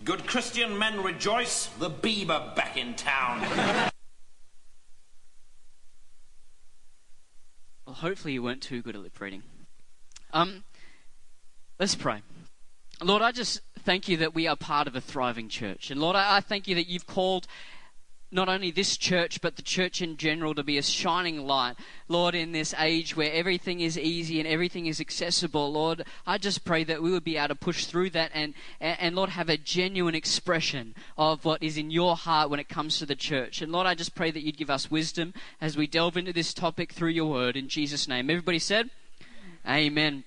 Good 0.04 0.26
Christian 0.26 0.78
men 0.78 1.02
rejoice, 1.02 1.66
the 1.78 1.90
Bieber 1.90 2.54
back 2.54 2.76
in 2.76 2.94
town. 2.94 3.40
Well, 7.86 7.94
hopefully 7.94 8.34
you 8.34 8.42
weren't 8.42 8.62
too 8.62 8.82
good 8.82 8.94
at 8.94 9.02
lip 9.02 9.18
reading. 9.18 9.42
Um, 10.32 10.64
let's 11.78 11.94
pray. 11.94 12.20
Lord, 13.02 13.22
I 13.22 13.32
just 13.32 13.62
thank 13.78 14.08
you 14.08 14.18
that 14.18 14.34
we 14.34 14.46
are 14.46 14.56
part 14.56 14.86
of 14.86 14.94
a 14.94 15.00
thriving 15.00 15.48
church. 15.48 15.90
And 15.90 15.98
Lord, 16.00 16.16
I, 16.16 16.36
I 16.36 16.40
thank 16.40 16.68
you 16.68 16.74
that 16.74 16.88
you've 16.88 17.06
called 17.06 17.46
not 18.30 18.48
only 18.48 18.70
this 18.70 18.96
church, 18.96 19.40
but 19.40 19.56
the 19.56 19.62
church 19.62 20.02
in 20.02 20.16
general 20.16 20.54
to 20.54 20.62
be 20.62 20.76
a 20.76 20.82
shining 20.82 21.46
light. 21.46 21.76
Lord, 22.08 22.34
in 22.34 22.52
this 22.52 22.74
age 22.78 23.16
where 23.16 23.32
everything 23.32 23.80
is 23.80 23.98
easy 23.98 24.38
and 24.38 24.46
everything 24.46 24.86
is 24.86 25.00
accessible, 25.00 25.72
Lord, 25.72 26.04
I 26.26 26.36
just 26.36 26.64
pray 26.64 26.84
that 26.84 27.02
we 27.02 27.10
would 27.10 27.24
be 27.24 27.38
able 27.38 27.48
to 27.48 27.54
push 27.54 27.86
through 27.86 28.10
that 28.10 28.30
and, 28.34 28.52
and, 28.80 29.16
Lord, 29.16 29.30
have 29.30 29.48
a 29.48 29.56
genuine 29.56 30.14
expression 30.14 30.94
of 31.16 31.44
what 31.44 31.62
is 31.62 31.78
in 31.78 31.90
your 31.90 32.16
heart 32.16 32.50
when 32.50 32.60
it 32.60 32.68
comes 32.68 32.98
to 32.98 33.06
the 33.06 33.16
church. 33.16 33.62
And 33.62 33.72
Lord, 33.72 33.86
I 33.86 33.94
just 33.94 34.14
pray 34.14 34.30
that 34.30 34.42
you'd 34.42 34.58
give 34.58 34.70
us 34.70 34.90
wisdom 34.90 35.32
as 35.60 35.76
we 35.76 35.86
delve 35.86 36.16
into 36.16 36.32
this 36.32 36.52
topic 36.52 36.92
through 36.92 37.10
your 37.10 37.30
word 37.30 37.56
in 37.56 37.68
Jesus' 37.68 38.08
name. 38.08 38.28
Everybody 38.28 38.58
said, 38.58 38.90
Amen. 39.66 40.24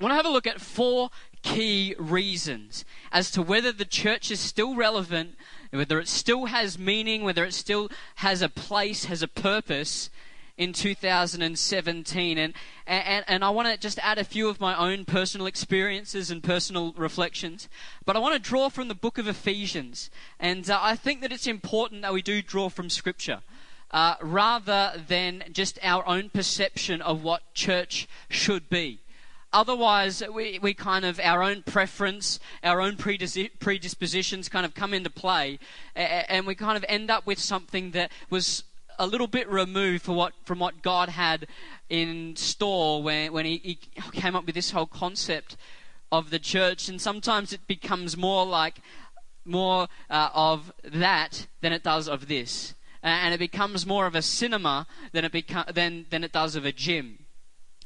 I 0.00 0.04
want 0.04 0.12
to 0.12 0.16
have 0.16 0.26
a 0.26 0.30
look 0.30 0.46
at 0.46 0.60
four 0.60 1.10
key 1.42 1.94
reasons 1.98 2.84
as 3.10 3.30
to 3.32 3.42
whether 3.42 3.72
the 3.72 3.84
church 3.84 4.30
is 4.30 4.40
still 4.40 4.74
relevant 4.74 5.34
whether 5.72 5.98
it 5.98 6.08
still 6.08 6.46
has 6.46 6.78
meaning, 6.78 7.24
whether 7.24 7.44
it 7.44 7.54
still 7.54 7.90
has 8.16 8.42
a 8.42 8.48
place, 8.48 9.06
has 9.06 9.22
a 9.22 9.28
purpose 9.28 10.10
in 10.56 10.72
2017. 10.72 12.38
And, 12.38 12.54
and, 12.86 13.24
and 13.26 13.44
I 13.44 13.50
want 13.50 13.68
to 13.68 13.76
just 13.76 13.98
add 14.00 14.18
a 14.18 14.24
few 14.24 14.48
of 14.48 14.60
my 14.60 14.76
own 14.76 15.04
personal 15.04 15.46
experiences 15.46 16.30
and 16.30 16.42
personal 16.42 16.92
reflections. 16.92 17.68
But 18.04 18.16
I 18.16 18.18
want 18.18 18.34
to 18.34 18.50
draw 18.50 18.68
from 18.68 18.88
the 18.88 18.94
book 18.94 19.18
of 19.18 19.26
Ephesians. 19.26 20.10
And 20.38 20.68
uh, 20.68 20.78
I 20.80 20.94
think 20.94 21.20
that 21.22 21.32
it's 21.32 21.46
important 21.46 22.02
that 22.02 22.12
we 22.12 22.22
do 22.22 22.42
draw 22.42 22.68
from 22.68 22.90
Scripture. 22.90 23.40
Uh, 23.90 24.14
rather 24.22 24.94
than 25.06 25.44
just 25.52 25.78
our 25.82 26.06
own 26.08 26.30
perception 26.30 27.02
of 27.02 27.22
what 27.22 27.52
church 27.52 28.08
should 28.30 28.70
be. 28.70 29.01
Otherwise, 29.52 30.22
we, 30.32 30.58
we 30.62 30.72
kind 30.72 31.04
of, 31.04 31.20
our 31.20 31.42
own 31.42 31.62
preference, 31.62 32.40
our 32.64 32.80
own 32.80 32.96
predispositions 32.96 34.48
kind 34.48 34.64
of 34.64 34.74
come 34.74 34.94
into 34.94 35.10
play, 35.10 35.58
and 35.94 36.46
we 36.46 36.54
kind 36.54 36.76
of 36.76 36.84
end 36.88 37.10
up 37.10 37.26
with 37.26 37.38
something 37.38 37.90
that 37.90 38.10
was 38.30 38.64
a 38.98 39.06
little 39.06 39.26
bit 39.26 39.48
removed 39.48 40.06
what, 40.06 40.32
from 40.44 40.58
what 40.58 40.82
God 40.82 41.08
had 41.08 41.46
in 41.88 42.36
store 42.36 43.02
when, 43.02 43.32
when 43.32 43.44
he, 43.44 43.58
he 43.58 43.78
came 44.12 44.36
up 44.36 44.46
with 44.46 44.54
this 44.54 44.70
whole 44.70 44.86
concept 44.86 45.56
of 46.10 46.30
the 46.30 46.38
church. 46.38 46.88
And 46.88 47.00
sometimes 47.00 47.52
it 47.52 47.66
becomes 47.66 48.16
more 48.16 48.46
like, 48.46 48.80
more 49.44 49.88
uh, 50.08 50.28
of 50.34 50.72
that 50.84 51.46
than 51.60 51.72
it 51.72 51.82
does 51.82 52.08
of 52.08 52.28
this. 52.28 52.74
And 53.02 53.34
it 53.34 53.38
becomes 53.38 53.84
more 53.84 54.06
of 54.06 54.14
a 54.14 54.22
cinema 54.22 54.86
than 55.12 55.24
it, 55.24 55.32
beca- 55.32 55.74
than, 55.74 56.06
than 56.10 56.22
it 56.22 56.32
does 56.32 56.54
of 56.54 56.64
a 56.64 56.72
gym. 56.72 57.21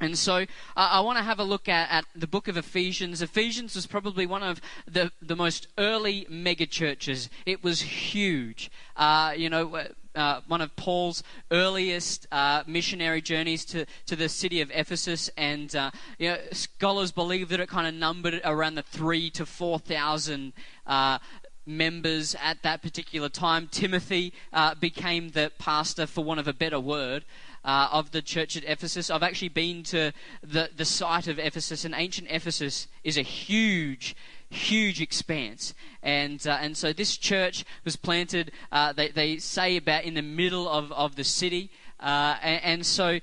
And 0.01 0.19
so 0.19 0.35
uh, 0.35 0.45
I 0.77 1.01
want 1.01 1.19
to 1.19 1.25
have 1.25 1.39
a 1.39 1.45
look 1.45 1.69
at, 1.69 1.91
at, 1.91 2.05
the 2.15 2.27
book 2.27 2.49
of 2.49 2.57
Ephesians. 2.57 3.23
Ephesians 3.23 3.75
was 3.75 3.87
probably 3.87 4.27
one 4.27 4.43
of 4.43 4.61
the, 4.87 5.11
the 5.23 5.37
most 5.37 5.69
early 5.79 6.27
mega 6.29 6.67
churches. 6.67 7.31
It 7.47 7.65
was 7.65 7.81
huge. 7.81 8.71
Uh, 8.97 9.33
you 9.37 9.49
know, 9.49 9.87
uh, 10.15 10.41
one 10.49 10.61
of 10.61 10.75
Paul's 10.77 11.23
earliest 11.51 12.27
uh, 12.31 12.63
missionary 12.67 13.23
journeys 13.23 13.65
to, 13.67 13.87
to 14.07 14.17
the 14.17 14.29
city 14.29 14.61
of 14.61 14.71
Ephesus, 14.75 15.31
and 15.37 15.75
uh, 15.75 15.91
you 16.19 16.31
know, 16.31 16.39
scholars 16.53 17.13
believe 17.13 17.49
that 17.51 17.61
it 17.61 17.69
kind 17.69 17.87
of 17.87 17.95
numbered 17.95 18.41
around 18.45 18.75
the 18.77 18.83
three 18.83 19.29
to 19.31 19.45
four 19.45 19.79
thousand 19.79 20.55
uh, 20.87 21.19
members 21.67 22.35
at 22.43 22.63
that 22.63 22.81
particular 22.81 23.29
time. 23.29 23.69
Timothy 23.71 24.33
became 24.81 25.31
the 25.31 25.53
pastor, 25.59 26.07
for 26.07 26.25
want 26.25 26.41
of 26.41 26.49
a 26.49 26.55
better 26.55 26.81
word 26.81 27.25
uh, 27.67 27.89
of 27.91 28.13
the 28.13 28.23
church 28.23 28.57
at 28.57 28.65
Ephesus. 28.65 29.11
I've 29.11 29.25
actually 29.25 29.49
been 29.49 29.83
to 29.85 30.13
the, 30.43 30.71
the 30.75 30.85
site 30.85 31.27
of 31.27 31.39
Ephesus, 31.39 31.85
and 31.85 31.95
ancient 31.97 32.29
Ephesus 32.31 32.87
is 33.03 33.19
a 33.19 33.23
huge, 33.23 34.15
huge 34.49 35.03
expanse. 35.03 35.75
And, 36.03 36.47
uh, 36.47 36.59
and 36.61 36.77
so 36.77 36.93
this 36.93 37.17
church 37.17 37.65
was 37.85 37.97
planted, 37.97 38.53
uh, 38.71 38.93
they, 38.93 39.09
they 39.09 39.39
say, 39.39 39.77
about 39.77 40.05
in 40.05 40.15
the 40.15 40.23
middle 40.23 40.69
of, 40.69 40.93
of 40.93 41.17
the 41.17 41.25
city. 41.25 41.71
Uh, 41.99 42.37
and, 42.41 42.65
and, 42.65 42.87
so 42.87 43.19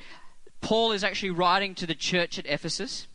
Paul 0.60 0.92
is 0.92 1.04
actually 1.04 1.32
writing 1.32 1.74
to 1.76 1.88
the 1.88 1.96
church 1.96 2.38
at 2.38 2.46
Ephesus. 2.46 3.08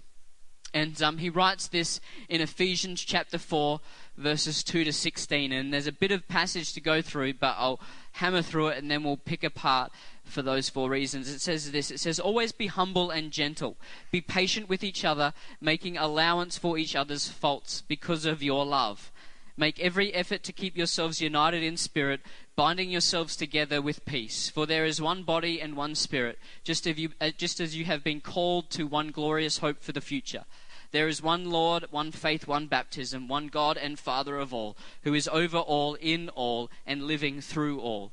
And 0.75 1.00
um, 1.02 1.18
he 1.18 1.30
writes 1.30 1.68
this 1.68 2.00
in 2.28 2.40
Ephesians 2.40 3.02
chapter 3.02 3.38
4, 3.38 3.80
verses 4.16 4.62
2 4.62 4.85
to 4.85 4.92
16. 4.92 5.50
And 5.50 5.73
there's 5.73 5.87
a 5.87 5.92
bit 5.92 6.12
of 6.12 6.28
passage 6.28 6.75
to 6.75 6.80
go 6.80 7.00
through, 7.00 7.35
but 7.35 7.56
I'll 7.58 7.80
hammer 8.12 8.42
through 8.42 8.68
it 8.68 8.78
and 8.78 8.90
then 8.90 9.04
we'll 9.04 9.16
pick 9.16 9.44
apart 9.44 9.92
for 10.28 10.42
those 10.42 10.68
four 10.68 10.90
reasons. 10.90 11.28
It 11.28 11.40
says 11.40 11.70
this 11.73 11.90
it 11.90 12.00
says, 12.00 12.20
Always 12.20 12.52
be 12.52 12.66
humble 12.66 13.11
and 13.11 13.30
gentle. 13.30 13.76
Be 14.11 14.20
patient 14.20 14.68
with 14.68 14.85
each 14.85 15.04
other, 15.04 15.32
making 15.61 15.97
allowance 15.97 16.58
for 16.58 16.78
each 16.78 16.94
other's 16.94 17.28
faults 17.28 17.82
because 17.87 18.25
of 18.25 18.42
your 18.42 18.64
love. 18.64 19.11
Make 19.56 19.80
every 19.80 20.14
effort 20.14 20.44
to 20.44 20.52
keep 20.52 20.76
yourselves 20.76 21.20
united 21.20 21.64
in 21.64 21.76
spirit, 21.76 22.20
binding 22.54 22.90
yourselves 22.90 23.35
together 23.35 23.82
with 23.82 24.04
peace. 24.04 24.49
For 24.49 24.66
there 24.66 24.85
is 24.85 25.00
one 25.00 25.25
body 25.25 25.61
and 25.61 25.76
one 25.76 25.97
spirit, 25.97 26.38
just 26.62 26.87
as 26.87 26.97
you, 26.97 27.11
uh, 27.20 27.30
just 27.37 27.58
as 27.58 27.75
you 27.75 27.85
have 27.85 28.04
been 28.04 28.20
called 28.20 28.70
to 28.70 28.87
one 28.87 29.08
glorious 29.08 29.58
hope 29.58 29.82
for 29.82 29.90
the 29.90 30.00
future. 30.00 30.44
There 30.90 31.08
is 31.08 31.20
one 31.20 31.50
Lord, 31.50 31.87
one 31.90 32.12
faith, 32.12 32.47
one 32.47 32.66
baptism, 32.66 33.28
one 33.28 33.49
God 33.49 33.76
and 33.76 33.99
Father 33.99 34.38
of 34.38 34.54
all, 34.54 34.76
who 35.02 35.12
is 35.12 35.28
over 35.28 35.58
all, 35.58 35.94
in 35.94 36.28
all, 36.30 36.70
and 36.87 37.02
living 37.02 37.40
through 37.40 37.80
all. 37.80 38.12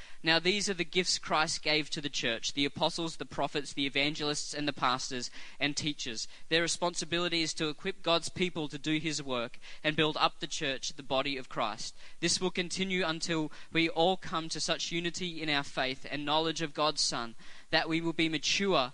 Now, 0.23 0.37
these 0.37 0.69
are 0.69 0.75
the 0.75 0.83
gifts 0.83 1.17
Christ 1.17 1.63
gave 1.63 1.89
to 1.89 2.01
the 2.01 2.09
church 2.09 2.53
the 2.53 2.65
apostles, 2.65 3.15
the 3.15 3.25
prophets, 3.25 3.73
the 3.73 3.87
evangelists, 3.87 4.53
and 4.53 4.67
the 4.67 4.73
pastors 4.73 5.31
and 5.59 5.75
teachers. 5.75 6.27
Their 6.49 6.61
responsibility 6.61 7.41
is 7.41 7.55
to 7.55 7.69
equip 7.69 8.03
God's 8.03 8.29
people 8.29 8.67
to 8.67 8.77
do 8.77 8.97
his 8.97 9.23
work 9.23 9.57
and 9.83 9.95
build 9.95 10.17
up 10.19 10.39
the 10.39 10.47
church, 10.47 10.93
the 10.95 11.03
body 11.03 11.37
of 11.37 11.49
Christ. 11.49 11.95
This 12.19 12.39
will 12.39 12.51
continue 12.51 13.03
until 13.03 13.51
we 13.73 13.89
all 13.89 14.15
come 14.15 14.47
to 14.49 14.59
such 14.59 14.91
unity 14.91 15.41
in 15.41 15.49
our 15.49 15.63
faith 15.63 16.05
and 16.09 16.23
knowledge 16.23 16.61
of 16.61 16.75
God's 16.75 17.01
Son 17.01 17.33
that 17.71 17.89
we 17.89 17.99
will 17.99 18.13
be 18.13 18.29
mature 18.29 18.93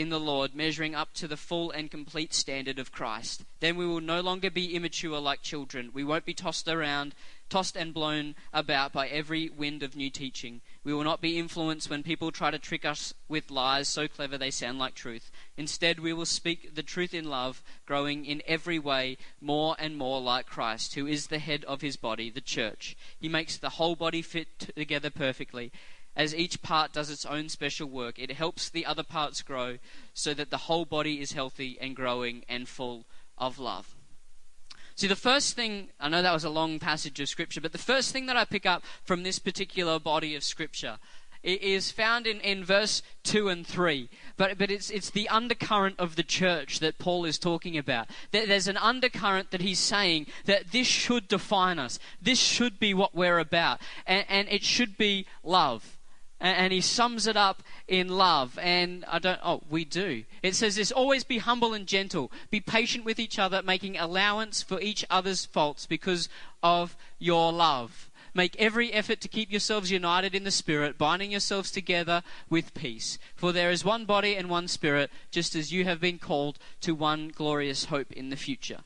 in 0.00 0.08
the 0.08 0.18
Lord, 0.18 0.54
measuring 0.54 0.94
up 0.94 1.12
to 1.12 1.28
the 1.28 1.36
full 1.36 1.70
and 1.70 1.90
complete 1.90 2.32
standard 2.32 2.78
of 2.78 2.90
Christ. 2.90 3.44
Then 3.60 3.76
we 3.76 3.86
will 3.86 4.00
no 4.00 4.22
longer 4.22 4.50
be 4.50 4.74
immature 4.74 5.20
like 5.20 5.42
children. 5.42 5.90
We 5.92 6.04
won't 6.04 6.24
be 6.24 6.32
tossed 6.32 6.66
around, 6.68 7.14
tossed 7.50 7.76
and 7.76 7.92
blown 7.92 8.34
about 8.50 8.94
by 8.94 9.08
every 9.08 9.50
wind 9.50 9.82
of 9.82 9.94
new 9.94 10.08
teaching. 10.08 10.62
We 10.84 10.94
will 10.94 11.04
not 11.04 11.20
be 11.20 11.38
influenced 11.38 11.90
when 11.90 12.02
people 12.02 12.32
try 12.32 12.50
to 12.50 12.58
trick 12.58 12.86
us 12.86 13.12
with 13.28 13.50
lies 13.50 13.88
so 13.88 14.08
clever 14.08 14.38
they 14.38 14.50
sound 14.50 14.78
like 14.78 14.94
truth. 14.94 15.30
Instead, 15.58 16.00
we 16.00 16.14
will 16.14 16.24
speak 16.24 16.74
the 16.74 16.82
truth 16.82 17.12
in 17.12 17.28
love, 17.28 17.62
growing 17.84 18.24
in 18.24 18.42
every 18.46 18.78
way 18.78 19.18
more 19.38 19.76
and 19.78 19.98
more 19.98 20.18
like 20.18 20.46
Christ, 20.46 20.94
who 20.94 21.06
is 21.06 21.26
the 21.26 21.38
head 21.38 21.62
of 21.66 21.82
his 21.82 21.98
body, 21.98 22.30
the 22.30 22.40
church. 22.40 22.96
He 23.20 23.28
makes 23.28 23.58
the 23.58 23.70
whole 23.70 23.96
body 23.96 24.22
fit 24.22 24.70
together 24.74 25.10
perfectly 25.10 25.72
as 26.16 26.34
each 26.34 26.60
part 26.62 26.92
does 26.92 27.10
its 27.10 27.24
own 27.24 27.48
special 27.48 27.88
work, 27.88 28.18
it 28.18 28.32
helps 28.32 28.68
the 28.68 28.86
other 28.86 29.02
parts 29.02 29.42
grow 29.42 29.78
so 30.12 30.34
that 30.34 30.50
the 30.50 30.56
whole 30.58 30.84
body 30.84 31.20
is 31.20 31.32
healthy 31.32 31.78
and 31.80 31.96
growing 31.96 32.44
and 32.48 32.68
full 32.68 33.06
of 33.38 33.58
love. 33.58 33.94
See, 34.96 35.06
the 35.06 35.16
first 35.16 35.56
thing, 35.56 35.88
I 35.98 36.08
know 36.08 36.20
that 36.20 36.32
was 36.32 36.44
a 36.44 36.50
long 36.50 36.78
passage 36.78 37.20
of 37.20 37.28
Scripture, 37.28 37.60
but 37.60 37.72
the 37.72 37.78
first 37.78 38.12
thing 38.12 38.26
that 38.26 38.36
I 38.36 38.44
pick 38.44 38.66
up 38.66 38.82
from 39.02 39.22
this 39.22 39.38
particular 39.38 39.98
body 39.98 40.34
of 40.34 40.44
Scripture 40.44 40.98
is 41.42 41.90
found 41.90 42.26
in, 42.26 42.38
in 42.40 42.64
verse 42.64 43.00
2 43.22 43.48
and 43.48 43.66
3. 43.66 44.10
But, 44.36 44.58
but 44.58 44.70
it's, 44.70 44.90
it's 44.90 45.08
the 45.08 45.28
undercurrent 45.30 45.98
of 45.98 46.16
the 46.16 46.22
church 46.22 46.80
that 46.80 46.98
Paul 46.98 47.24
is 47.24 47.38
talking 47.38 47.78
about. 47.78 48.08
There's 48.30 48.68
an 48.68 48.76
undercurrent 48.76 49.52
that 49.52 49.62
he's 49.62 49.78
saying 49.78 50.26
that 50.44 50.72
this 50.72 50.86
should 50.86 51.28
define 51.28 51.78
us. 51.78 51.98
This 52.20 52.38
should 52.38 52.78
be 52.78 52.92
what 52.92 53.14
we're 53.14 53.38
about. 53.38 53.80
And, 54.06 54.26
and 54.28 54.48
it 54.50 54.62
should 54.62 54.98
be 54.98 55.24
love 55.42 55.96
and 56.40 56.72
he 56.72 56.80
sums 56.80 57.26
it 57.26 57.36
up 57.36 57.62
in 57.86 58.08
love. 58.08 58.58
And 58.60 59.04
I 59.06 59.18
don't, 59.18 59.40
oh, 59.44 59.62
we 59.68 59.84
do. 59.84 60.24
It 60.42 60.54
says 60.54 60.76
this 60.76 60.90
always 60.90 61.22
be 61.22 61.38
humble 61.38 61.74
and 61.74 61.86
gentle, 61.86 62.32
be 62.50 62.60
patient 62.60 63.04
with 63.04 63.18
each 63.18 63.38
other, 63.38 63.62
making 63.62 63.98
allowance 63.98 64.62
for 64.62 64.80
each 64.80 65.04
other's 65.10 65.44
faults 65.44 65.86
because 65.86 66.28
of 66.62 66.96
your 67.18 67.52
love. 67.52 68.10
Make 68.32 68.56
every 68.58 68.92
effort 68.92 69.20
to 69.22 69.28
keep 69.28 69.50
yourselves 69.50 69.90
united 69.90 70.34
in 70.34 70.44
the 70.44 70.52
Spirit, 70.52 70.96
binding 70.96 71.32
yourselves 71.32 71.70
together 71.70 72.22
with 72.48 72.74
peace. 72.74 73.18
For 73.34 73.52
there 73.52 73.72
is 73.72 73.84
one 73.84 74.04
body 74.04 74.36
and 74.36 74.48
one 74.48 74.68
Spirit, 74.68 75.10
just 75.32 75.56
as 75.56 75.72
you 75.72 75.84
have 75.84 76.00
been 76.00 76.18
called 76.18 76.58
to 76.82 76.94
one 76.94 77.32
glorious 77.34 77.86
hope 77.86 78.12
in 78.12 78.30
the 78.30 78.36
future. 78.36 78.80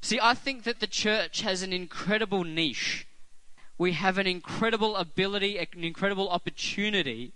See, 0.00 0.20
I 0.22 0.34
think 0.34 0.62
that 0.62 0.78
the 0.78 0.86
church 0.86 1.40
has 1.40 1.62
an 1.62 1.72
incredible 1.72 2.44
niche 2.44 3.05
we 3.78 3.92
have 3.92 4.18
an 4.18 4.26
incredible 4.26 4.96
ability, 4.96 5.58
an 5.58 5.84
incredible 5.84 6.28
opportunity 6.28 7.32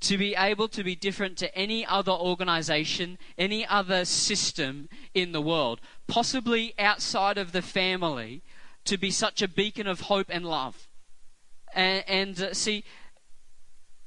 to 0.00 0.18
be 0.18 0.34
able 0.34 0.68
to 0.68 0.84
be 0.84 0.94
different 0.94 1.38
to 1.38 1.54
any 1.56 1.86
other 1.86 2.12
organization, 2.12 3.18
any 3.38 3.66
other 3.66 4.04
system 4.04 4.88
in 5.14 5.32
the 5.32 5.40
world, 5.40 5.80
possibly 6.06 6.74
outside 6.78 7.38
of 7.38 7.52
the 7.52 7.62
family, 7.62 8.42
to 8.84 8.98
be 8.98 9.10
such 9.10 9.40
a 9.40 9.48
beacon 9.48 9.86
of 9.86 10.02
hope 10.02 10.26
and 10.28 10.44
love. 10.44 10.88
And, 11.74 12.04
and 12.06 12.40
uh, 12.40 12.54
see, 12.54 12.84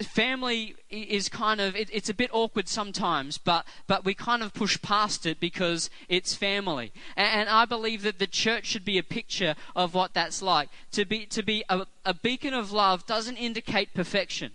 family 0.03 0.75
is 0.89 1.27
kind 1.27 1.59
of 1.59 1.75
it, 1.75 1.89
it's 1.91 2.09
a 2.09 2.13
bit 2.13 2.29
awkward 2.31 2.67
sometimes 2.67 3.37
but 3.37 3.65
but 3.87 4.05
we 4.05 4.13
kind 4.13 4.43
of 4.43 4.53
push 4.53 4.79
past 4.81 5.25
it 5.25 5.39
because 5.39 5.89
it's 6.07 6.35
family. 6.35 6.91
And, 7.15 7.41
and, 7.41 7.49
i 7.49 7.65
believe 7.65 8.03
that 8.03 8.19
the 8.19 8.27
church 8.27 8.65
should 8.65 8.85
be 8.85 8.97
a 8.97 9.03
picture 9.03 9.55
of 9.75 9.93
what 9.93 10.13
that's 10.13 10.41
like. 10.41 10.69
To 10.91 11.05
be 11.05 11.25
to 11.27 11.41
be 11.41 11.63
a, 11.69 11.87
a 12.05 12.13
beacon 12.13 12.53
of 12.53 12.71
love 12.71 13.05
doesn't 13.05 13.37
indicate 13.37 13.93
perfection. 13.93 14.51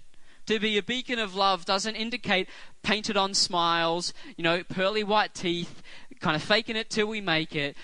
To 0.46 0.60
be 0.60 0.78
a 0.78 0.82
beacon 0.82 1.18
of 1.18 1.34
love 1.34 1.64
doesn't 1.64 1.96
indicate 1.96 2.48
painted 2.82 3.16
on 3.16 3.34
smiles 3.34 4.12
you 4.36 4.44
know 4.44 4.62
pearly 4.62 5.02
white 5.02 5.34
teeth 5.34 5.82
kind 6.20 6.36
of 6.36 6.42
faking 6.42 6.76
it 6.76 6.88
till 6.88 7.08
we 7.08 7.20
make 7.20 7.56
it. 7.56 7.76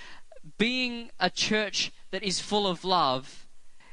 Being 0.58 1.10
a 1.18 1.28
church 1.28 1.92
that 2.12 2.22
is 2.22 2.38
full 2.38 2.68
of 2.68 2.84
love 2.84 3.46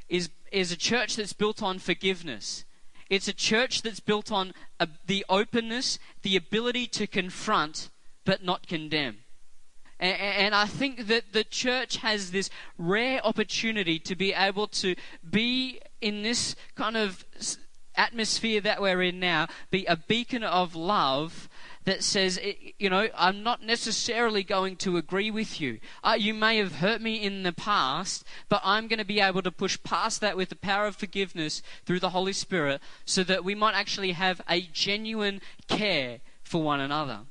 is 0.07 0.29
is 0.51 0.71
a 0.71 0.77
church 0.77 1.15
that's 1.15 1.33
built 1.33 1.63
on 1.63 1.79
forgiveness 1.79 2.63
it's 3.09 3.27
a 3.27 3.33
church 3.33 3.81
that's 3.81 3.99
built 3.99 4.31
on 4.31 4.53
a, 4.79 4.87
the 5.05 5.25
openness, 5.29 5.99
the 6.23 6.35
ability 6.35 6.87
to 6.87 7.07
confront, 7.07 7.89
but 8.25 8.43
not 8.43 8.67
condemn. 8.67 9.17
And, 9.99 10.19
and, 10.19 10.55
I 10.55 10.65
think 10.65 11.07
that 11.07 11.31
the 11.31 11.45
church 11.45 11.97
has 11.97 12.31
this 12.31 12.49
rare 12.77 13.25
opportunity 13.25 13.97
to 13.99 14.15
be 14.15 14.33
able 14.33 14.67
to 14.67 14.95
be 15.29 15.79
in 16.01 16.21
this 16.21 16.55
kind 16.75 16.97
of 16.97 17.25
atmosphere 17.95 18.59
that 18.61 18.81
we're 18.81 19.01
in 19.01 19.19
now, 19.19 19.47
be 19.71 19.85
a 19.85 19.95
beacon 19.95 20.43
of 20.43 20.75
love 20.75 21.47
that 21.85 22.03
says, 22.03 22.39
you 22.77 22.89
know, 22.89 23.09
I'm 23.15 23.43
not 23.43 23.63
necessarily 23.63 24.43
going 24.43 24.75
to 24.77 24.97
agree 24.97 25.31
with 25.31 25.61
you. 25.61 25.79
Uh, 26.03 26.17
you 26.19 26.33
may 26.33 26.57
have 26.57 26.75
hurt 26.75 27.01
me 27.01 27.15
in 27.15 27.43
the 27.43 27.53
past, 27.53 28.25
but 28.49 28.61
I'm 28.63 28.87
going 28.87 28.99
to 28.99 29.05
be 29.05 29.19
able 29.19 29.41
to 29.43 29.51
push 29.51 29.77
past 29.83 30.21
that 30.21 30.35
with 30.35 30.49
the 30.49 30.55
power 30.55 30.87
of 30.87 30.95
forgiveness 30.95 31.61
through 31.85 31.99
the 31.99 32.09
Holy 32.09 32.33
Spirit 32.33 32.81
so 33.05 33.23
that 33.23 33.43
we 33.43 33.55
might 33.55 33.75
actually 33.75 34.11
have 34.11 34.41
a 34.49 34.61
genuine 34.61 35.41
care 35.67 36.19
for 36.43 36.61
one 36.61 36.79
another. 36.79 37.21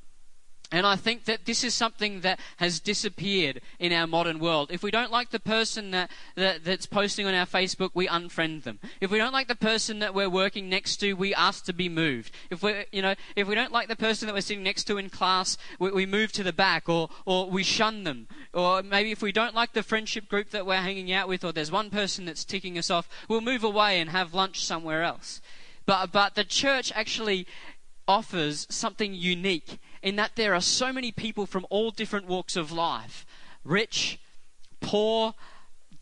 And 0.75 0.89
I 0.89 0.97
think 0.97 1.27
that 1.27 1.45
this 1.45 1.63
is 1.63 1.73
something 1.73 2.23
that 2.23 2.41
has 2.57 2.81
disappeared 2.81 3.61
in 3.79 3.93
our 3.93 4.09
modern 4.09 4.41
world. 4.41 4.73
If 4.73 4.83
we 4.83 4.91
don't 4.91 5.13
like 5.13 5.31
the 5.31 5.39
person 5.39 5.93
that, 5.93 6.11
that, 6.35 6.65
that's 6.65 6.85
posting 6.85 7.27
on 7.27 7.35
our 7.35 7.47
Facebook, 7.47 7.91
we 7.95 8.09
unfriend 8.09 8.65
them. 8.65 8.81
If 9.01 9.13
we 9.13 9.19
don't 9.19 9.33
like 9.33 9.47
the 9.47 9.55
person 9.55 10.01
that 10.01 10.17
we're 10.17 10.29
working 10.29 10.69
next 10.69 10.97
to, 10.97 11.13
we 11.13 11.33
ask 11.33 11.65
to 11.67 11.73
be 11.73 11.89
moved. 11.89 12.33
If 12.51 12.65
we 12.65 12.87
you 12.91 13.03
know, 13.03 13.15
if 13.37 13.47
we 13.47 13.55
don't 13.55 13.71
like 13.71 13.87
the 13.87 13.95
person 13.95 14.27
that 14.27 14.35
we're 14.35 14.41
sitting 14.41 14.65
next 14.65 14.83
to 14.89 14.99
in 14.99 15.11
class, 15.11 15.57
we, 15.79 15.93
we 15.93 16.07
move 16.07 16.33
to 16.33 16.43
the 16.43 16.53
back 16.53 16.89
or, 16.89 17.09
or 17.25 17.49
we 17.49 17.63
shun 17.63 18.03
them. 18.03 18.27
Or 18.53 18.83
maybe 18.83 19.13
if 19.13 19.23
we 19.23 19.31
don't 19.31 19.55
like 19.55 19.75
the 19.75 19.83
friendship 19.85 20.29
group 20.29 20.51
that 20.51 20.67
we're 20.67 20.75
hanging 20.75 21.13
out 21.13 21.29
with 21.29 21.45
or 21.45 21.53
there's 21.53 21.71
one 21.71 21.89
person 21.91 22.25
that's 22.25 22.45
ticking 22.45 22.77
us 22.77 22.91
off, 22.91 23.09
we'll 23.29 23.41
move 23.41 23.63
away 23.63 24.01
and 24.01 24.11
have 24.11 24.35
lunch 24.35 24.67
somewhere 24.67 25.05
else. 25.05 25.41
But, 25.87 26.11
but 26.11 26.35
the 26.35 26.43
church 26.43 26.91
actually 26.97 27.47
offers 28.09 28.67
something 28.71 29.15
unique 29.15 29.79
in 30.05 30.17
that 30.17 30.37
there 30.37 30.55
are 30.55 30.61
so 30.61 30.93
many 30.93 31.11
people 31.11 31.47
from 31.47 31.67
all 31.71 31.91
different 31.91 32.27
walks 32.27 32.55
of 32.55 32.71
life 32.71 33.27
rich, 33.65 34.21
poor, 34.81 35.33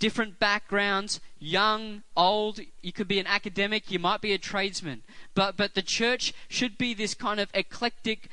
different 0.01 0.41
backgrounds, 0.41 1.21
young, 1.39 2.03
old. 2.17 2.59
You 2.83 2.93
could 2.93 3.07
be 3.07 3.21
an 3.21 3.27
academic, 3.29 3.89
you 3.93 4.01
might 4.01 4.21
be 4.21 4.33
a 4.33 4.39
tradesman. 4.39 5.03
But, 5.37 5.57
but 5.57 5.75
the 5.75 5.83
church 5.83 6.35
should 6.49 6.77
be 6.77 6.93
this 6.93 7.15
kind 7.15 7.39
of 7.39 7.49
eclectic 7.55 8.29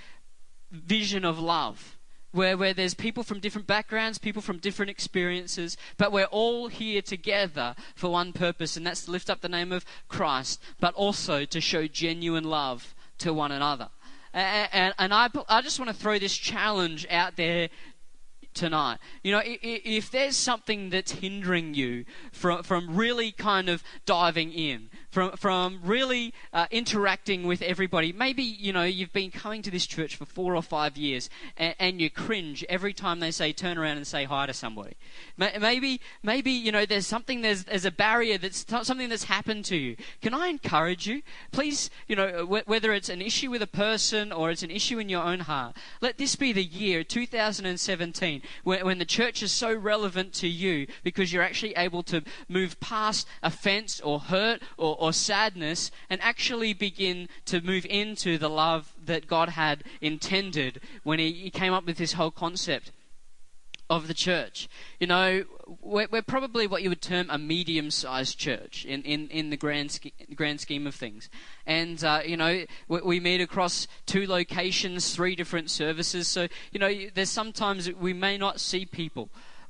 vision 0.71 1.23
of 1.23 1.38
love. 1.38 1.95
Where, 2.32 2.58
where 2.58 2.73
there's 2.73 2.93
people 2.93 3.23
from 3.23 3.39
different 3.39 3.67
backgrounds, 3.67 4.19
people 4.19 4.41
from 4.41 4.58
different 4.58 4.91
experiences, 4.91 5.77
but 5.97 6.12
we're 6.12 6.25
all 6.25 6.67
here 6.67 7.01
together 7.01 7.75
for 7.95 8.12
one 8.12 8.34
purpose, 8.34 8.77
and 8.77 8.86
that's 8.86 9.05
to 9.05 9.12
lift 9.12 9.32
up 9.32 9.41
the 9.41 9.49
name 9.49 9.71
of 9.71 9.84
Christ, 10.08 10.62
but 10.79 10.93
also 10.93 11.45
to 11.45 11.62
show 11.62 11.88
genuine 11.88 12.43
love 12.43 12.93
to 13.19 13.34
one 13.34 13.51
another. 13.51 13.89
And, 14.33 14.93
and, 14.97 15.13
I, 15.13 15.29
I 15.47 15.61
just 15.61 15.79
want 15.79 15.89
to 15.89 15.95
throw 15.95 16.19
this 16.19 16.35
challenge 16.35 17.07
out 17.09 17.35
there 17.35 17.69
tonight. 18.53 18.99
You 19.23 19.31
know, 19.31 19.41
if 19.43 20.11
there's 20.11 20.35
something 20.35 20.89
that's 20.89 21.11
hindering 21.11 21.73
you 21.73 22.05
from, 22.31 22.63
from 22.63 22.95
really 22.95 23.31
kind 23.31 23.69
of 23.69 23.83
diving 24.05 24.51
in, 24.51 24.89
from, 25.09 25.31
from 25.31 25.79
really 25.83 26.33
uh, 26.53 26.67
interacting 26.71 27.47
with 27.47 27.61
everybody. 27.61 28.11
Maybe, 28.11 28.43
you 28.43 28.71
know, 28.71 28.83
you've 28.83 29.13
been 29.13 29.31
coming 29.31 29.61
to 29.63 29.71
this 29.71 29.85
church 29.85 30.15
for 30.15 30.25
four 30.25 30.55
or 30.55 30.61
five 30.61 30.97
years 30.97 31.29
and, 31.57 31.75
and 31.79 32.01
you 32.01 32.09
cringe 32.09 32.63
every 32.69 32.93
time 32.93 33.19
they 33.19 33.31
say 33.31 33.51
turn 33.51 33.77
around 33.77 33.97
and 33.97 34.05
say 34.05 34.25
hi 34.25 34.45
to 34.45 34.53
somebody. 34.53 34.95
Maybe, 35.37 36.01
maybe, 36.23 36.51
you 36.51 36.71
know, 36.71 36.85
there's 36.85 37.07
something, 37.07 37.41
there's, 37.41 37.63
there's 37.65 37.85
a 37.85 37.91
barrier 37.91 38.37
that's 38.37 38.65
something 38.83 39.09
that's 39.09 39.25
happened 39.25 39.65
to 39.65 39.75
you. 39.75 39.95
Can 40.21 40.33
I 40.33 40.47
encourage 40.47 41.07
you? 41.07 41.21
Please, 41.51 41.89
you 42.07 42.15
know, 42.15 42.45
whether 42.45 42.93
it's 42.93 43.09
an 43.09 43.21
issue 43.21 43.49
with 43.49 43.61
a 43.61 43.67
person 43.67 44.31
or 44.31 44.51
it's 44.51 44.63
an 44.63 44.71
issue 44.71 44.99
in 44.99 45.09
your 45.09 45.23
own 45.23 45.41
heart, 45.41 45.75
let 46.01 46.17
this 46.17 46.35
be 46.35 46.53
the 46.53 46.63
year, 46.63 47.03
2017, 47.03 48.41
when, 48.63 48.85
when 48.85 48.99
the 48.99 49.05
church 49.05 49.41
is 49.41 49.51
so 49.51 49.73
relevant 49.73 50.33
to 50.33 50.47
you 50.47 50.87
because 51.03 51.33
you're 51.33 51.43
actually 51.43 51.73
able 51.75 52.03
to 52.03 52.21
move 52.47 52.79
past 52.79 53.27
offense 53.41 53.99
or 54.01 54.19
hurt 54.19 54.61
or, 54.77 54.98
or 54.99 55.13
sadness 55.13 55.91
and 56.09 56.21
actually 56.21 56.73
begin 56.73 57.29
to 57.45 57.62
move 57.62 57.85
into 57.89 58.38
the 58.38 58.49
love 58.49 58.93
that 59.03 59.27
God 59.27 59.49
had 59.49 59.83
intended 60.01 60.81
when 61.03 61.19
He, 61.19 61.31
he 61.31 61.49
came 61.49 61.73
up 61.73 61.85
with 61.85 61.97
this 61.97 62.13
whole 62.13 62.31
concept 62.31 62.91
of 63.89 64.07
the 64.07 64.13
church. 64.13 64.69
You 64.99 65.07
know, 65.07 65.45
we're, 65.81 66.07
we're 66.12 66.21
probably 66.21 66.67
what 66.67 66.83
you 66.83 66.89
would 66.89 67.01
term 67.01 67.27
a 67.29 67.38
medium 67.38 67.89
sized 67.89 68.38
church 68.38 68.85
in, 68.85 69.01
in, 69.01 69.27
in 69.29 69.49
the 69.49 69.57
grand, 69.57 69.91
sch- 69.91 70.35
grand 70.35 70.62
scheme 70.62 70.85
of 70.85 70.93
things. 70.93 71.29
And, 71.65 72.03
uh, 72.03 72.21
you 72.25 72.38
know, 72.38 72.65
we, 72.88 73.01
we, 73.01 73.19
meet 73.19 73.41
across 73.41 73.88
two 74.05 74.27
locations, 74.27 75.15
three 75.15 75.35
different 75.35 75.71
services. 75.71 76.27
So, 76.27 76.47
you 76.71 76.79
know, 76.79 76.93
there's 77.15 77.29
sometimes 77.29 77.91
we 77.93 78.13
may 78.13 78.38
not 78.38 78.59
see 78.59 78.85
people. 78.85 79.29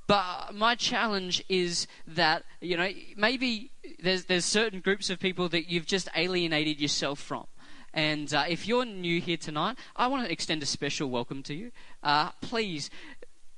But 0.10 0.56
my 0.56 0.74
challenge 0.74 1.43
is 1.50 1.86
that, 2.08 2.43
you 2.62 2.76
know, 2.76 2.89
maybe 3.15 3.69
there's, 4.02 4.26
there's 4.26 4.43
certain 4.43 4.80
groups 4.80 5.12
of 5.12 5.19
people 5.19 5.50
that 5.50 5.69
you've 5.69 5.86
just 5.86 6.10
alienated 6.15 6.82
yourself 6.82 7.19
from. 7.19 7.45
And 7.93 8.34
uh, 8.34 8.45
if 8.50 8.67
you're 8.67 8.86
new 8.86 9.22
here 9.22 9.38
tonight, 9.38 9.78
I 9.95 10.08
want 10.08 10.26
to 10.26 10.32
extend 10.32 10.63
a 10.63 10.65
special 10.65 11.12
welcome 11.12 11.43
to 11.43 11.54
you. 11.54 11.72
Uh, 12.02 12.32
please 12.41 12.89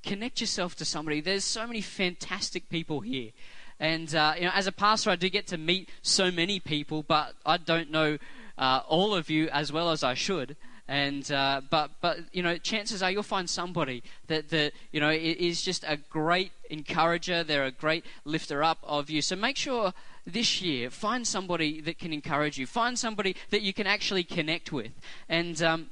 connect 0.04 0.42
yourself 0.42 0.76
to 0.76 0.84
somebody. 0.84 1.22
There's 1.22 1.46
so 1.46 1.66
many 1.66 1.80
fantastic 1.80 2.68
people 2.68 3.00
here. 3.00 3.32
And, 3.80 4.14
uh, 4.14 4.34
you 4.36 4.44
know, 4.44 4.52
as 4.54 4.68
a 4.68 4.74
pastor, 4.74 5.10
I 5.12 5.16
do 5.16 5.30
get 5.30 5.48
to 5.48 5.58
meet 5.58 5.88
so 6.02 6.32
many 6.32 6.60
people, 6.60 7.02
but 7.02 7.34
I 7.46 7.56
don't 7.56 7.90
know 7.90 8.18
uh, 8.58 8.82
all 8.90 9.16
of 9.16 9.30
you 9.30 9.48
as 9.54 9.72
well 9.72 9.90
as 9.90 10.04
I 10.04 10.16
should. 10.16 10.58
And 10.92 11.32
uh, 11.32 11.62
but 11.70 11.92
but 12.02 12.18
you 12.34 12.44
know, 12.44 12.58
chances 12.58 13.02
are 13.02 13.10
you'll 13.10 13.24
find 13.24 13.50
somebody 13.50 14.04
that 14.28 14.50
that 14.50 14.74
you 14.92 15.00
know 15.00 15.10
is 15.10 15.62
just 15.62 15.86
a 15.88 15.96
great 15.96 16.52
encourager. 16.70 17.46
They're 17.46 17.64
a 17.64 17.72
great 17.72 18.04
lifter 18.26 18.62
up 18.62 18.80
of 18.84 19.10
you. 19.10 19.22
So 19.22 19.38
make 19.38 19.56
sure 19.56 19.94
this 20.28 20.62
year 20.62 20.90
find 20.90 21.26
somebody 21.26 21.80
that 21.80 21.98
can 21.98 22.12
encourage 22.12 22.58
you. 22.58 22.68
Find 22.68 23.00
somebody 23.00 23.38
that 23.52 23.62
you 23.62 23.72
can 23.72 23.88
actually 23.88 24.26
connect 24.26 24.74
with. 24.74 24.92
And 25.30 25.62
um, 25.64 25.92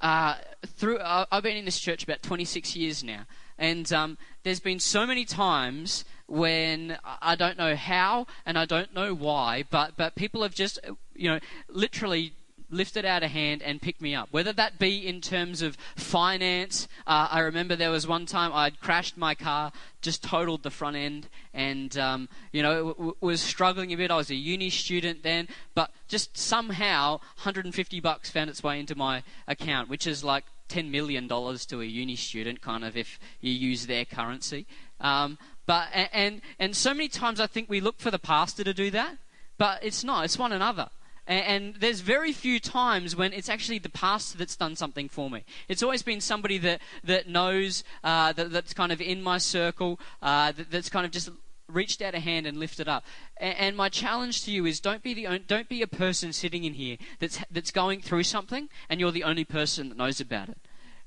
uh, 0.00 0.36
through 0.64 0.98
uh, 0.98 1.24
I've 1.32 1.42
been 1.42 1.56
in 1.56 1.64
this 1.64 1.80
church 1.80 2.04
about 2.04 2.22
26 2.22 2.76
years 2.76 3.02
now, 3.02 3.22
and 3.58 3.92
um, 3.92 4.16
there's 4.44 4.60
been 4.60 4.78
so 4.78 5.08
many 5.08 5.24
times 5.24 6.04
when 6.28 6.98
I 7.20 7.34
don't 7.34 7.58
know 7.58 7.74
how 7.74 8.28
and 8.46 8.56
I 8.56 8.64
don't 8.64 8.94
know 8.94 9.12
why, 9.12 9.64
but 9.68 9.96
but 9.96 10.14
people 10.14 10.44
have 10.44 10.54
just 10.54 10.78
you 11.16 11.28
know 11.28 11.40
literally 11.68 12.34
lifted 12.70 13.04
out 13.04 13.22
a 13.22 13.28
hand 13.28 13.62
and 13.62 13.80
picked 13.80 14.00
me 14.00 14.14
up. 14.14 14.28
Whether 14.30 14.52
that 14.54 14.78
be 14.78 15.06
in 15.06 15.20
terms 15.20 15.62
of 15.62 15.76
finance, 15.96 16.88
uh, 17.06 17.28
I 17.30 17.40
remember 17.40 17.76
there 17.76 17.90
was 17.90 18.06
one 18.06 18.26
time 18.26 18.52
I'd 18.52 18.80
crashed 18.80 19.16
my 19.16 19.34
car, 19.34 19.72
just 20.02 20.22
totaled 20.22 20.62
the 20.62 20.70
front 20.70 20.96
end, 20.96 21.28
and 21.54 21.96
um, 21.98 22.28
you 22.52 22.62
know 22.62 22.74
w- 22.76 22.94
w- 22.94 23.16
was 23.20 23.40
struggling 23.40 23.92
a 23.92 23.96
bit. 23.96 24.10
I 24.10 24.16
was 24.16 24.30
a 24.30 24.34
uni 24.34 24.70
student 24.70 25.22
then, 25.22 25.48
but 25.74 25.90
just 26.08 26.36
somehow 26.36 27.18
150 27.42 28.00
bucks 28.00 28.30
found 28.30 28.50
its 28.50 28.62
way 28.62 28.78
into 28.80 28.94
my 28.94 29.22
account, 29.46 29.88
which 29.88 30.06
is 30.06 30.22
like 30.22 30.44
10 30.68 30.90
million 30.90 31.26
dollars 31.26 31.64
to 31.66 31.80
a 31.80 31.84
uni 31.84 32.16
student, 32.16 32.60
kind 32.60 32.84
of 32.84 32.96
if 32.96 33.18
you 33.40 33.52
use 33.52 33.86
their 33.86 34.04
currency. 34.04 34.66
Um, 35.00 35.38
but 35.66 35.88
and 35.92 36.40
and 36.58 36.74
so 36.74 36.94
many 36.94 37.08
times 37.08 37.40
I 37.40 37.46
think 37.46 37.68
we 37.68 37.80
look 37.80 37.98
for 37.98 38.10
the 38.10 38.18
pastor 38.18 38.64
to 38.64 38.74
do 38.74 38.90
that, 38.90 39.16
but 39.58 39.82
it's 39.82 40.04
not. 40.04 40.24
It's 40.24 40.38
one 40.38 40.52
another. 40.52 40.88
And, 41.28 41.44
and 41.44 41.74
there's 41.76 42.00
very 42.00 42.32
few 42.32 42.58
times 42.58 43.14
when 43.14 43.32
it's 43.32 43.48
actually 43.48 43.78
the 43.78 43.90
pastor 43.90 44.38
that's 44.38 44.56
done 44.56 44.74
something 44.74 45.08
for 45.08 45.30
me. 45.30 45.44
It's 45.68 45.82
always 45.82 46.02
been 46.02 46.20
somebody 46.20 46.58
that 46.58 46.80
that 47.04 47.28
knows 47.28 47.84
uh, 48.02 48.32
that, 48.32 48.50
that's 48.50 48.74
kind 48.74 48.90
of 48.90 49.00
in 49.00 49.22
my 49.22 49.38
circle, 49.38 50.00
uh, 50.22 50.52
that, 50.52 50.70
that's 50.70 50.88
kind 50.88 51.06
of 51.06 51.12
just 51.12 51.30
reached 51.68 52.00
out 52.00 52.14
a 52.14 52.20
hand 52.20 52.46
and 52.46 52.56
lifted 52.56 52.88
up. 52.88 53.04
And, 53.36 53.76
my 53.76 53.90
challenge 53.90 54.42
to 54.44 54.50
you 54.50 54.64
is 54.64 54.80
don't 54.80 55.02
be 55.02 55.14
the 55.14 55.38
don't 55.46 55.68
be 55.68 55.82
a 55.82 55.86
person 55.86 56.32
sitting 56.32 56.64
in 56.64 56.74
here 56.74 56.96
that's 57.20 57.38
that's 57.50 57.70
going 57.70 58.00
through 58.00 58.24
something 58.24 58.68
and 58.88 58.98
you're 58.98 59.12
the 59.12 59.24
only 59.24 59.44
person 59.44 59.90
that 59.90 59.98
knows 59.98 60.20
about 60.20 60.48
it. 60.48 60.58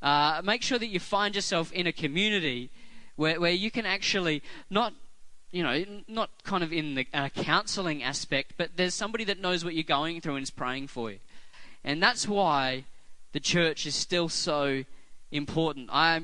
Uh, 0.02 0.42
make 0.44 0.62
sure 0.62 0.80
that 0.80 0.88
you 0.88 1.00
find 1.00 1.36
yourself 1.36 1.72
in 1.74 1.88
a 1.88 1.92
community 1.92 2.70
where, 3.16 3.40
where 3.40 3.52
you 3.52 3.70
can 3.70 3.86
actually 3.86 4.42
not 4.70 4.94
you 5.52 5.64
know, 5.64 5.84
not 6.08 6.30
kind 6.44 6.64
of 6.64 6.72
in 6.72 6.96
the 6.96 7.08
uh, 7.14 7.30
counseling 7.30 8.04
aspect, 8.04 8.54
but 8.58 8.72
there's 8.78 8.94
somebody 8.94 9.26
that 9.26 9.40
knows 9.40 9.66
what 9.66 9.74
you're 9.74 9.84
going 9.84 10.22
through 10.22 10.36
and 10.36 10.44
is 10.44 10.50
praying 10.50 10.88
for 10.88 11.12
you. 11.12 11.20
And 11.84 12.02
that's 12.02 12.28
why 12.28 12.86
the 13.34 13.40
church 13.40 13.86
is 13.86 13.96
still 13.96 14.30
so 14.30 14.84
important. 15.32 15.90
I, 15.92 16.22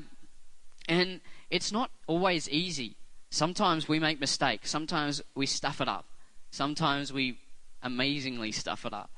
and 0.88 1.20
it's 1.50 1.72
not 1.72 1.90
always 2.06 2.48
easy. 2.48 2.94
Sometimes 3.30 3.88
we 3.88 3.98
make 3.98 4.20
mistakes. 4.20 4.70
Sometimes 4.70 5.22
we 5.34 5.46
stuff 5.46 5.80
it 5.80 5.88
up. 5.88 6.06
Sometimes 6.50 7.12
we 7.12 7.38
amazingly 7.82 8.52
stuff 8.52 8.86
it 8.86 8.94
up. 8.94 9.10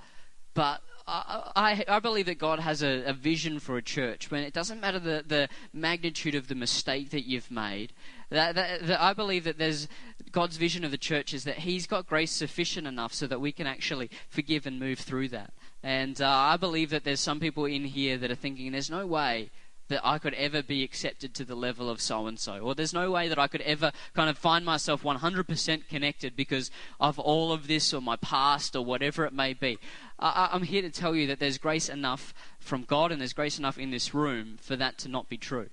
But 0.55 0.83
I, 1.11 1.85
I, 1.89 1.99
believe 1.99 2.27
that 2.27 2.39
God 2.39 2.61
has 2.61 2.83
a, 2.83 3.05
a, 3.05 3.13
vision 3.13 3.59
for 3.59 3.77
a 3.77 3.83
church 3.83 4.31
when 4.31 4.45
it 4.45 4.53
doesn't 4.53 4.81
matter 4.81 5.01
the, 5.01 5.25
the 5.27 5.49
magnitude 5.73 6.37
of 6.37 6.47
the 6.47 6.55
mistake 6.55 7.11
that 7.11 7.27
you've 7.27 7.51
made. 7.51 7.93
That, 8.31 8.55
that, 8.55 8.87
that 8.87 9.03
I 9.03 9.13
believe 9.13 9.43
that 9.45 9.59
there's 9.59 9.89
God's 10.31 10.57
vision 10.57 10.85
of 10.85 10.93
the 10.93 10.99
church 10.99 11.35
is 11.35 11.45
that 11.45 11.59
He's 11.59 11.87
got 11.87 12.07
grace 12.07 12.31
sufficient 12.31 12.87
enough 12.87 13.13
so 13.13 13.27
that 13.27 13.41
we 13.41 13.51
can 13.51 13.67
actually 13.67 14.09
forgive 14.29 14.67
and 14.67 14.79
move 14.79 15.01
through 15.01 15.29
that. 15.29 15.53
And 15.83 16.21
uh, 16.21 16.29
I 16.29 16.57
believe 16.57 16.91
that 16.91 17.03
there's 17.05 17.21
some 17.21 17.41
people 17.41 17.65
in 17.65 17.85
here 17.85 18.17
that 18.19 18.31
are 18.31 18.37
thinking 18.37 18.71
there's 18.71 18.91
no 18.91 19.07
way 19.07 19.51
that 19.91 20.01
I 20.07 20.19
could 20.19 20.35
ever 20.35 20.63
be 20.63 20.83
accepted 20.83 21.35
to 21.35 21.45
the 21.45 21.57
level 21.57 21.91
of 21.91 22.01
so 22.01 22.27
and 22.27 22.39
so. 22.39 22.59
Or 22.59 22.75
there's 22.75 22.95
no 22.95 23.11
way 23.11 23.29
that 23.29 23.39
I 23.39 23.49
could 23.49 23.61
ever 23.63 23.93
kind 24.15 24.31
of 24.31 24.39
find 24.39 24.65
myself 24.65 25.03
100% 25.03 25.89
connected 25.89 26.37
because 26.37 26.71
of 26.99 27.19
all 27.19 27.53
of 27.53 27.67
this 27.67 27.93
or 27.93 28.01
my 28.01 28.17
past 28.17 28.75
or 28.77 28.85
whatever 28.85 29.27
it 29.27 29.33
may 29.33 29.53
be. 29.53 29.79
I, 30.19 30.51
I'm 30.53 30.63
here 30.63 30.83
to 30.83 30.91
tell 30.91 31.15
you 31.15 31.27
that 31.27 31.41
there's 31.41 31.59
grace 31.59 31.89
enough 31.89 32.33
from 32.61 32.85
God 32.85 33.11
and 33.11 33.21
there's 33.21 33.33
grace 33.33 33.59
enough 33.59 33.79
in 33.79 33.91
this 33.91 34.15
room 34.15 34.59
for 34.61 34.77
that 34.77 34.97
to 34.99 35.09
not 35.09 35.29
be 35.29 35.37
true. 35.37 35.69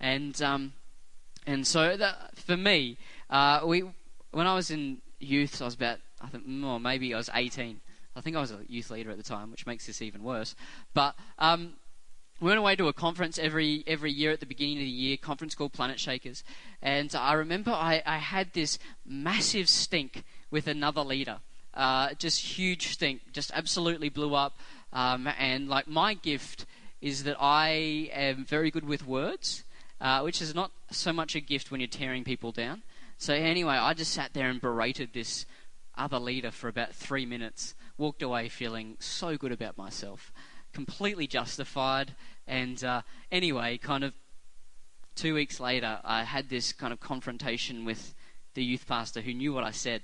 And, 0.00 0.40
um, 0.42 0.72
and 1.46 1.66
so 1.66 1.96
that, 1.96 2.38
for 2.38 2.56
me, 2.56 2.96
uh, 3.28 3.60
we, 3.64 3.84
when 4.30 4.46
I 4.46 4.54
was 4.54 4.70
in 4.70 4.98
youth, 5.20 5.60
I 5.60 5.66
was 5.66 5.74
about, 5.74 5.98
I 6.22 6.28
think, 6.28 6.44
or 6.64 6.80
maybe 6.80 7.12
I 7.12 7.18
was 7.18 7.28
18. 7.32 7.80
I 8.16 8.20
think 8.22 8.34
I 8.34 8.40
was 8.40 8.50
a 8.50 8.60
youth 8.66 8.90
leader 8.90 9.10
at 9.10 9.18
the 9.18 9.22
time, 9.22 9.50
which 9.50 9.66
makes 9.66 9.86
this 9.86 10.00
even 10.00 10.22
worse. 10.22 10.56
But 10.94 11.14
um, 11.38 11.74
we 12.40 12.46
went 12.46 12.58
away 12.58 12.76
to 12.76 12.86
a 12.86 12.92
conference 12.92 13.38
every 13.38 13.82
every 13.86 14.12
year 14.12 14.30
at 14.30 14.40
the 14.40 14.46
beginning 14.46 14.76
of 14.76 14.84
the 14.84 14.90
year, 14.90 15.16
conference 15.16 15.54
called 15.54 15.72
Planetshakers, 15.72 16.42
and 16.80 17.12
I 17.14 17.32
remember 17.32 17.72
I, 17.72 18.02
I 18.06 18.18
had 18.18 18.52
this 18.52 18.78
massive 19.04 19.68
stink 19.68 20.24
with 20.50 20.68
another 20.68 21.02
leader, 21.02 21.38
uh, 21.74 22.14
just 22.14 22.40
huge 22.40 22.88
stink, 22.88 23.32
just 23.32 23.50
absolutely 23.54 24.08
blew 24.08 24.34
up, 24.34 24.58
um, 24.92 25.28
and 25.38 25.68
like 25.68 25.88
my 25.88 26.14
gift 26.14 26.64
is 27.00 27.24
that 27.24 27.36
I 27.40 28.10
am 28.12 28.44
very 28.44 28.70
good 28.70 28.86
with 28.86 29.06
words, 29.06 29.64
uh, 30.00 30.20
which 30.20 30.40
is 30.40 30.54
not 30.54 30.70
so 30.90 31.12
much 31.12 31.34
a 31.34 31.40
gift 31.40 31.70
when 31.70 31.80
you're 31.80 31.88
tearing 31.88 32.24
people 32.24 32.52
down. 32.52 32.82
So 33.18 33.34
anyway, 33.34 33.74
I 33.74 33.94
just 33.94 34.12
sat 34.12 34.32
there 34.32 34.48
and 34.48 34.60
berated 34.60 35.10
this 35.12 35.44
other 35.96 36.20
leader 36.20 36.52
for 36.52 36.68
about 36.68 36.94
three 36.94 37.26
minutes, 37.26 37.74
walked 37.96 38.22
away 38.22 38.48
feeling 38.48 38.96
so 39.00 39.36
good 39.36 39.50
about 39.50 39.76
myself 39.76 40.32
completely 40.78 41.26
justified. 41.26 42.14
And 42.46 42.84
uh, 42.84 43.02
anyway, 43.32 43.78
kind 43.78 44.04
of 44.04 44.12
two 45.16 45.34
weeks 45.34 45.58
later, 45.58 45.98
I 46.04 46.22
had 46.22 46.48
this 46.48 46.72
kind 46.72 46.92
of 46.92 47.00
confrontation 47.00 47.84
with 47.84 48.14
the 48.54 48.62
youth 48.62 48.86
pastor 48.86 49.20
who 49.20 49.34
knew 49.34 49.52
what 49.52 49.64
I 49.64 49.72
said. 49.72 50.02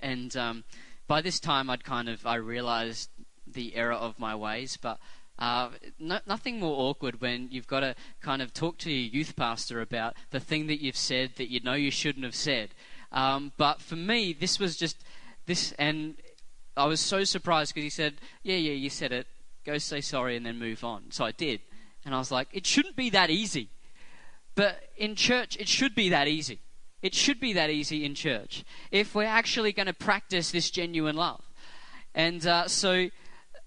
And 0.00 0.34
um, 0.34 0.64
by 1.06 1.20
this 1.20 1.38
time, 1.38 1.68
I'd 1.68 1.84
kind 1.84 2.08
of 2.08 2.26
I 2.26 2.36
realized 2.36 3.10
the 3.46 3.76
error 3.76 4.00
of 4.08 4.18
my 4.18 4.34
ways, 4.34 4.78
but. 4.80 4.98
Uh, 5.38 5.68
no, 5.98 6.18
nothing 6.26 6.58
more 6.58 6.88
awkward 6.88 7.20
when 7.20 7.46
you've 7.50 7.66
got 7.66 7.80
to 7.80 7.94
kind 8.22 8.40
of 8.40 8.54
talk 8.54 8.78
to 8.78 8.90
your 8.90 9.10
youth 9.16 9.36
pastor 9.36 9.82
about 9.82 10.14
the 10.30 10.40
thing 10.40 10.66
that 10.66 10.80
you've 10.80 10.96
said 10.96 11.30
that 11.36 11.50
you 11.50 11.60
know 11.60 11.74
you 11.74 11.90
shouldn't 11.90 12.24
have 12.24 12.34
said. 12.34 12.70
Um, 13.12 13.52
but 13.58 13.82
for 13.82 13.96
me, 13.96 14.32
this 14.32 14.58
was 14.58 14.78
just 14.78 14.96
this, 15.44 15.72
and 15.72 16.14
I 16.74 16.86
was 16.86 17.02
so 17.02 17.22
surprised 17.24 17.74
because 17.74 17.84
he 17.84 17.90
said, 17.90 18.14
"Yeah, 18.42 18.56
yeah, 18.56 18.72
you 18.72 18.88
said 18.88 19.12
it 19.12 19.26
go 19.66 19.78
say 19.78 20.00
sorry 20.00 20.36
and 20.36 20.46
then 20.46 20.58
move 20.58 20.84
on. 20.84 21.10
So 21.10 21.24
I 21.24 21.32
did. 21.32 21.60
And 22.04 22.14
I 22.14 22.18
was 22.18 22.30
like, 22.30 22.48
it 22.52 22.66
shouldn't 22.66 22.96
be 22.96 23.10
that 23.10 23.30
easy. 23.30 23.68
But 24.54 24.80
in 24.96 25.16
church, 25.16 25.56
it 25.58 25.68
should 25.68 25.94
be 25.94 26.08
that 26.08 26.28
easy. 26.28 26.60
It 27.02 27.14
should 27.14 27.40
be 27.40 27.52
that 27.52 27.68
easy 27.68 28.04
in 28.04 28.14
church 28.14 28.64
if 28.90 29.14
we're 29.14 29.24
actually 29.24 29.72
going 29.72 29.86
to 29.86 29.92
practice 29.92 30.50
this 30.50 30.70
genuine 30.70 31.16
love. 31.16 31.42
And 32.14 32.46
uh, 32.46 32.68
so 32.68 33.10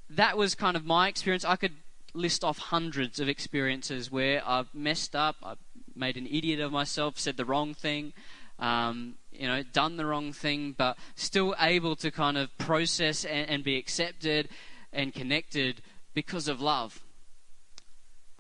that 0.10 0.38
was 0.38 0.56
kind 0.56 0.76
of 0.76 0.86
my 0.86 1.08
experience. 1.08 1.46
I 1.46 1.56
could 1.56 1.76
list 2.14 2.44
off 2.44 2.58
hundreds 2.58 3.20
of 3.20 3.30
experiences 3.30 4.12
where 4.12 4.42
I've 4.46 4.74
messed 4.74 5.16
up, 5.16 5.36
I've 5.44 5.60
made 5.96 6.18
an 6.18 6.26
idiot 6.26 6.60
of 6.60 6.72
myself, 6.72 7.20
said 7.20 7.38
the 7.38 7.46
wrong 7.46 7.76
thing, 7.76 8.14
um, 8.58 9.16
you 9.32 9.48
know, 9.48 9.64
done 9.64 9.98
the 9.98 10.06
wrong 10.06 10.34
thing, 10.34 10.74
but 10.78 10.98
still 11.16 11.56
able 11.60 11.96
to 11.98 12.10
kind 12.10 12.38
of 12.38 12.58
process 12.58 13.26
and, 13.26 13.48
and 13.50 13.64
be 13.64 13.78
accepted 13.78 14.50
and 14.92 15.14
connected 15.14 15.82
because 16.20 16.50
of 16.50 16.60
love. 16.60 17.02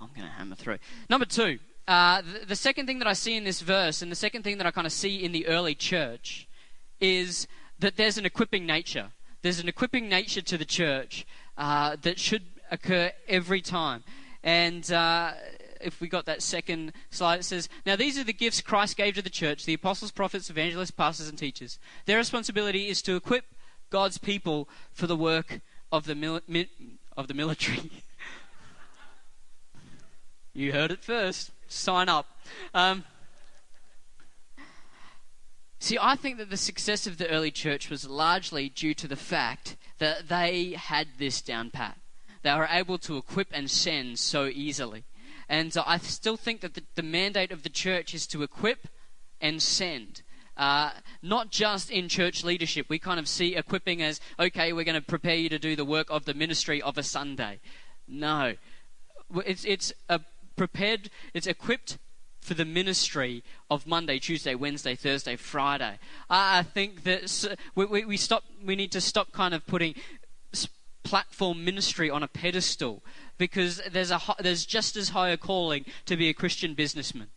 I'm 0.01 0.09
going 0.09 0.27
to 0.27 0.33
hammer 0.33 0.55
through. 0.55 0.79
Number 1.09 1.25
two, 1.25 1.59
uh, 1.87 2.21
the, 2.21 2.47
the 2.47 2.55
second 2.57 2.87
thing 2.87 2.99
that 2.99 3.07
I 3.07 3.13
see 3.13 3.37
in 3.37 3.45
this 3.45 3.61
verse, 3.61 4.01
and 4.01 4.11
the 4.11 4.17
second 4.17 4.43
thing 4.43 4.57
that 4.57 4.67
I 4.67 4.71
kind 4.71 4.85
of 4.85 4.91
see 4.91 5.23
in 5.23 5.31
the 5.31 5.47
early 5.47 5.75
church, 5.75 6.45
is 6.99 7.47
that 7.79 7.95
there's 7.95 8.17
an 8.17 8.25
equipping 8.25 8.65
nature. 8.65 9.11
There's 9.43 9.61
an 9.61 9.69
equipping 9.69 10.09
nature 10.09 10.41
to 10.41 10.57
the 10.57 10.65
church 10.65 11.25
uh, 11.57 11.95
that 12.01 12.19
should 12.19 12.43
occur 12.69 13.13
every 13.29 13.61
time. 13.61 14.03
And 14.43 14.91
uh, 14.91 15.31
if 15.79 16.01
we 16.01 16.09
got 16.09 16.25
that 16.25 16.41
second 16.41 16.91
slide, 17.11 17.39
it 17.39 17.43
says, 17.43 17.69
Now 17.85 17.95
these 17.95 18.19
are 18.19 18.25
the 18.25 18.33
gifts 18.33 18.59
Christ 18.59 18.97
gave 18.97 19.15
to 19.15 19.21
the 19.21 19.29
church 19.29 19.63
the 19.63 19.75
apostles, 19.75 20.11
prophets, 20.11 20.49
evangelists, 20.49 20.91
pastors, 20.91 21.29
and 21.29 21.37
teachers. 21.37 21.79
Their 22.07 22.17
responsibility 22.17 22.89
is 22.89 23.01
to 23.03 23.15
equip 23.15 23.45
God's 23.89 24.17
people 24.17 24.67
for 24.91 25.07
the 25.07 25.15
work 25.15 25.61
of 25.93 26.03
the, 26.05 26.15
mil- 26.15 26.41
mi- 26.45 26.69
of 27.19 27.27
the 27.27 27.34
military. 27.34 27.91
you 30.53 30.71
heard 30.71 30.89
it 30.89 31.03
first. 31.03 31.51
Sign 31.67 32.08
up. 32.08 32.25
Um, 32.73 33.03
see, 35.79 35.97
I 36.01 36.15
think 36.15 36.38
that 36.38 36.49
the 36.49 36.58
success 36.58 37.05
of 37.05 37.17
the 37.17 37.29
early 37.29 37.51
church 37.51 37.89
was 37.89 38.10
largely 38.10 38.69
due 38.69 38.93
to 38.93 39.08
the 39.08 39.17
fact 39.17 39.75
that 39.97 40.29
they 40.29 40.71
had 40.77 41.08
this 41.17 41.41
down 41.41 41.71
pat. 41.71 41.97
They 42.41 42.53
were 42.55 42.69
able 42.71 42.97
to 42.99 43.17
equip 43.17 43.49
and 43.51 43.69
send 43.69 44.17
so 44.17 44.45
easily. 44.45 45.03
And 45.49 45.75
I 45.86 45.97
still 45.97 46.38
think 46.38 46.62
that 46.62 46.75
the, 46.75 46.84
the 46.95 47.03
mandate 47.03 47.51
of 47.51 47.63
the 47.63 47.69
church 47.69 48.13
is 48.13 48.25
to 48.27 48.43
equip 48.43 48.88
and 49.41 49.62
send. 49.62 50.21
Uh, 50.59 50.91
not 51.21 51.51
just 51.51 51.89
in 51.89 52.09
church 52.09 52.43
leadership. 52.43 52.87
We 52.89 52.99
kind 52.99 53.17
of 53.17 53.29
see 53.29 53.55
equipping 53.55 54.03
as, 54.03 54.19
okay, 54.37 54.73
we're 54.73 54.83
going 54.83 54.99
to 54.99 55.01
prepare 55.01 55.35
you 55.35 55.47
to 55.47 55.57
do 55.57 55.73
the 55.73 55.85
work 55.85 56.07
of 56.09 56.25
the 56.25 56.33
ministry 56.33 56.81
of 56.81 56.97
a 56.97 57.03
Sunday. 57.03 57.61
No. 58.09 58.55
It's, 59.45 59.63
it's 59.63 59.93
a 60.09 60.19
prepared, 60.57 61.09
it's 61.33 61.47
equipped 61.47 61.97
for 62.41 62.55
the 62.55 62.65
ministry 62.65 63.41
of 63.71 63.87
Monday, 63.87 64.19
Tuesday, 64.19 64.53
Wednesday, 64.53 64.95
Thursday, 64.95 65.37
Friday. 65.37 65.97
I 66.29 66.63
think 66.63 67.05
that 67.05 67.57
we, 67.75 67.85
we, 67.85 68.03
we, 68.03 68.17
stop, 68.17 68.43
we 68.61 68.75
need 68.75 68.91
to 68.91 68.99
stop 68.99 69.31
kind 69.31 69.53
of 69.53 69.65
putting 69.65 69.95
platform 71.03 71.63
ministry 71.63 72.09
on 72.09 72.21
a 72.21 72.27
pedestal 72.27 73.01
because 73.37 73.81
there's, 73.89 74.11
a, 74.11 74.19
there's 74.39 74.65
just 74.65 74.97
as 74.97 75.09
high 75.09 75.29
a 75.29 75.37
calling 75.37 75.85
to 76.05 76.17
be 76.17 76.27
a 76.27 76.33
Christian 76.33 76.73
businessman. 76.73 77.27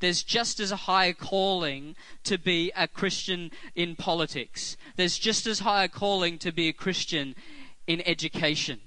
There's 0.00 0.22
just 0.22 0.60
as 0.60 0.72
a 0.72 0.76
high 0.76 1.12
calling 1.12 1.96
to 2.24 2.38
be 2.38 2.72
a 2.76 2.86
Christian 2.88 3.50
in 3.74 3.96
politics. 3.96 4.76
There's 4.96 5.18
just 5.18 5.46
as 5.46 5.60
high 5.60 5.84
a 5.84 5.88
calling 5.88 6.38
to 6.38 6.52
be 6.52 6.68
a 6.68 6.72
Christian 6.72 7.34
in 7.86 8.02
education. 8.06 8.80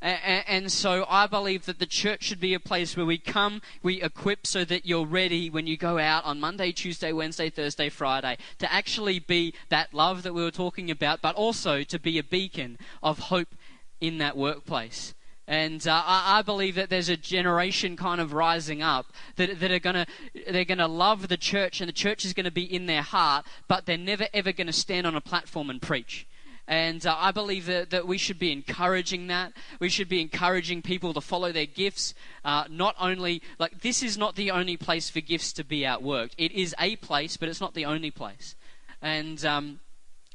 And 0.00 0.72
so 0.72 1.06
I 1.08 1.28
believe 1.28 1.66
that 1.66 1.78
the 1.78 1.86
church 1.86 2.24
should 2.24 2.40
be 2.40 2.54
a 2.54 2.60
place 2.60 2.96
where 2.96 3.06
we 3.06 3.18
come, 3.18 3.62
we 3.84 4.02
equip 4.02 4.48
so 4.48 4.64
that 4.64 4.84
you're 4.84 5.06
ready 5.06 5.48
when 5.48 5.68
you 5.68 5.76
go 5.76 5.96
out 5.98 6.24
on 6.24 6.40
Monday, 6.40 6.72
Tuesday, 6.72 7.12
Wednesday, 7.12 7.50
Thursday, 7.50 7.88
Friday 7.88 8.36
to 8.58 8.72
actually 8.72 9.20
be 9.20 9.54
that 9.68 9.94
love 9.94 10.24
that 10.24 10.34
we 10.34 10.42
were 10.42 10.50
talking 10.50 10.90
about, 10.90 11.22
but 11.22 11.36
also 11.36 11.84
to 11.84 12.00
be 12.00 12.18
a 12.18 12.24
beacon 12.24 12.78
of 13.00 13.20
hope 13.20 13.54
in 14.00 14.18
that 14.18 14.36
workplace. 14.36 15.14
And 15.48 15.86
uh, 15.88 16.02
I, 16.06 16.38
I, 16.38 16.42
believe 16.42 16.76
that 16.76 16.88
there's 16.88 17.08
a 17.08 17.16
generation 17.16 17.96
kind 17.96 18.20
of 18.20 18.32
rising 18.32 18.80
up 18.80 19.12
that, 19.36 19.58
that 19.58 19.72
are 19.72 19.80
gonna 19.80 20.06
they're 20.48 20.64
gonna 20.64 20.86
love 20.86 21.26
the 21.26 21.36
church, 21.36 21.80
and 21.80 21.88
the 21.88 21.92
church 21.92 22.24
is 22.24 22.32
gonna 22.32 22.52
be 22.52 22.62
in 22.62 22.86
their 22.86 23.02
heart, 23.02 23.44
but 23.66 23.84
they're 23.84 23.98
never 23.98 24.28
ever 24.32 24.52
gonna 24.52 24.72
stand 24.72 25.04
on 25.04 25.16
a 25.16 25.20
platform 25.20 25.68
and 25.68 25.82
preach. 25.82 26.28
And 26.68 27.04
uh, 27.04 27.16
I 27.18 27.32
believe 27.32 27.66
that, 27.66 27.90
that 27.90 28.06
we 28.06 28.18
should 28.18 28.38
be 28.38 28.52
encouraging 28.52 29.26
that. 29.26 29.52
We 29.80 29.88
should 29.88 30.08
be 30.08 30.20
encouraging 30.20 30.82
people 30.82 31.12
to 31.14 31.20
follow 31.20 31.50
their 31.50 31.66
gifts. 31.66 32.14
Uh, 32.44 32.64
not 32.70 32.94
only, 33.00 33.42
like, 33.58 33.80
this 33.80 34.02
is 34.02 34.16
not 34.16 34.36
the 34.36 34.52
only 34.52 34.76
place 34.76 35.10
for 35.10 35.20
gifts 35.20 35.52
to 35.54 35.64
be 35.64 35.80
outworked. 35.80 36.32
It 36.38 36.52
is 36.52 36.74
a 36.78 36.96
place, 36.96 37.36
but 37.36 37.48
it's 37.48 37.60
not 37.60 37.74
the 37.74 37.84
only 37.84 38.12
place. 38.12 38.54
And, 39.00 39.44
um, 39.44 39.80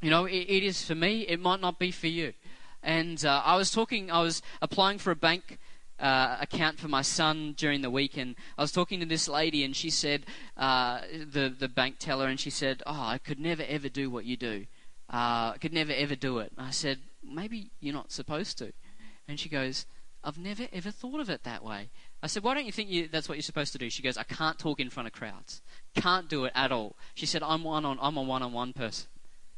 you 0.01 0.09
know, 0.09 0.25
it, 0.25 0.35
it 0.35 0.63
is 0.63 0.83
for 0.83 0.95
me, 0.95 1.21
it 1.21 1.39
might 1.39 1.61
not 1.61 1.79
be 1.79 1.91
for 1.91 2.07
you. 2.07 2.33
And 2.87 3.25
uh, 3.25 3.41
I 3.43 3.57
was 3.57 3.69
talking, 3.69 4.09
I 4.09 4.21
was 4.21 4.41
applying 4.61 4.97
for 4.97 5.11
a 5.11 5.15
bank 5.15 5.59
uh, 5.99 6.37
account 6.39 6.79
for 6.79 6.87
my 6.87 7.01
son 7.01 7.53
during 7.57 7.81
the 7.81 7.89
week, 7.89 8.15
and 8.15 8.33
I 8.57 8.61
was 8.61 8.71
talking 8.71 9.01
to 9.01 9.05
this 9.05 9.27
lady, 9.27 9.65
and 9.65 9.75
she 9.75 9.89
said, 9.89 10.25
uh, 10.55 11.01
the 11.11 11.49
the 11.49 11.67
bank 11.67 11.97
teller, 11.99 12.27
and 12.27 12.39
she 12.39 12.49
said, 12.49 12.83
"Oh, 12.85 12.93
I 12.93 13.17
could 13.17 13.41
never 13.41 13.63
ever 13.67 13.89
do 13.89 14.09
what 14.09 14.23
you 14.23 14.37
do. 14.37 14.67
Uh, 15.11 15.51
I 15.53 15.57
could 15.59 15.73
never 15.73 15.91
ever 15.91 16.15
do 16.15 16.39
it." 16.39 16.53
And 16.57 16.65
I 16.65 16.69
said, 16.69 16.99
"Maybe 17.21 17.71
you're 17.81 17.93
not 17.93 18.13
supposed 18.13 18.57
to." 18.59 18.71
And 19.27 19.37
she 19.37 19.49
goes, 19.49 19.85
"I've 20.23 20.37
never 20.37 20.69
ever 20.71 20.89
thought 20.89 21.19
of 21.19 21.29
it 21.29 21.43
that 21.43 21.65
way." 21.65 21.89
I 22.23 22.27
said, 22.27 22.43
"Why 22.43 22.53
don't 22.53 22.65
you 22.65 22.71
think 22.71 22.89
you, 22.89 23.09
that's 23.09 23.27
what 23.27 23.35
you're 23.35 23.51
supposed 23.51 23.73
to 23.73 23.79
do?" 23.79 23.89
She 23.89 24.01
goes, 24.01 24.15
"I 24.15 24.23
can't 24.23 24.57
talk 24.57 24.79
in 24.79 24.89
front 24.89 25.07
of 25.07 25.13
crowds. 25.13 25.61
Can't 25.93 26.29
do 26.29 26.45
it 26.45 26.53
at 26.55 26.71
all." 26.71 26.95
She 27.15 27.25
said, 27.25 27.43
"I'm 27.43 27.65
one 27.65 27.83
on. 27.83 27.97
I'm 28.01 28.15
a 28.15 28.21
one-on-one 28.21 28.71
person." 28.71 29.09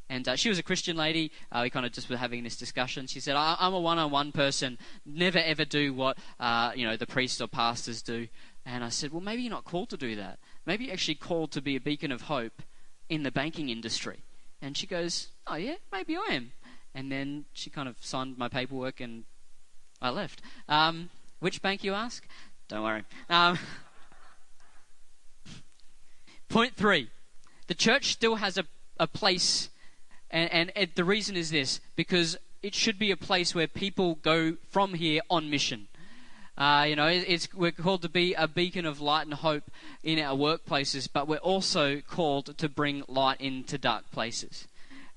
And 0.09 0.27
uh, 0.27 0.35
she 0.35 0.49
was 0.49 0.57
a 0.57 0.63
Christian 0.63 0.97
lady. 0.97 1.31
Uh, 1.51 1.61
we 1.63 1.69
kind 1.69 1.85
of 1.85 1.91
just 1.91 2.09
were 2.09 2.17
having 2.17 2.43
this 2.43 2.57
discussion. 2.57 3.05
She 3.05 3.19
said, 3.19 3.35
I- 3.35 3.57
am 3.59 3.75
a 3.75 3.79
one-on-one 3.79 4.31
person. 4.31 4.79
Never 5.05 5.37
ever 5.37 5.65
do 5.65 5.93
what 5.93 6.17
uh, 6.39 6.71
you 6.75 6.85
know 6.85 6.97
the 6.97 7.05
priests 7.05 7.39
or 7.39 7.47
pastors 7.47 8.01
do." 8.01 8.27
And 8.65 8.83
I 8.83 8.89
said, 8.89 9.11
"Well, 9.11 9.21
maybe 9.21 9.43
you're 9.43 9.51
not 9.51 9.65
called 9.65 9.89
to 9.91 9.97
do 9.97 10.15
that. 10.15 10.39
Maybe 10.65 10.85
you're 10.85 10.93
actually 10.93 11.15
called 11.15 11.51
to 11.51 11.61
be 11.61 11.75
a 11.75 11.79
beacon 11.79 12.11
of 12.11 12.23
hope 12.23 12.63
in 13.07 13.21
the 13.21 13.31
banking 13.31 13.69
industry." 13.69 14.23
And 14.61 14.75
she 14.75 14.87
goes, 14.87 15.27
"Oh 15.45 15.55
yeah, 15.55 15.75
maybe 15.91 16.17
I 16.17 16.27
am." 16.31 16.51
And 16.95 17.11
then 17.11 17.45
she 17.53 17.69
kind 17.69 17.87
of 17.87 17.95
signed 17.99 18.35
my 18.37 18.47
paperwork, 18.47 18.99
and 18.99 19.25
I 20.01 20.09
left. 20.09 20.41
Um, 20.67 21.11
which 21.39 21.61
bank, 21.61 21.83
you 21.83 21.93
ask? 21.93 22.27
Don't 22.67 22.83
worry. 22.83 23.03
Um, 23.29 23.59
point 26.49 26.75
three: 26.75 27.11
the 27.67 27.75
church 27.75 28.11
still 28.11 28.35
has 28.35 28.57
a, 28.57 28.65
a 28.99 29.05
place 29.05 29.69
and, 30.31 30.71
and 30.75 30.89
the 30.95 31.03
reason 31.03 31.35
is 31.35 31.49
this 31.51 31.79
because 31.95 32.37
it 32.61 32.75
should 32.75 32.99
be 32.99 33.11
a 33.11 33.17
place 33.17 33.55
where 33.55 33.67
people 33.67 34.15
go 34.15 34.57
from 34.69 34.93
here 34.93 35.21
on 35.29 35.49
mission. 35.49 35.87
Uh, 36.57 36.85
you 36.89 36.95
know, 36.95 37.07
it's, 37.07 37.53
we're 37.53 37.71
called 37.71 38.01
to 38.01 38.09
be 38.09 38.33
a 38.33 38.45
beacon 38.45 38.85
of 38.85 38.99
light 38.99 39.25
and 39.25 39.33
hope 39.33 39.71
in 40.03 40.19
our 40.19 40.37
workplaces, 40.37 41.07
but 41.11 41.25
we're 41.25 41.37
also 41.37 42.01
called 42.01 42.57
to 42.57 42.67
bring 42.67 43.03
light 43.07 43.39
into 43.39 43.77
dark 43.77 44.11
places. 44.11 44.67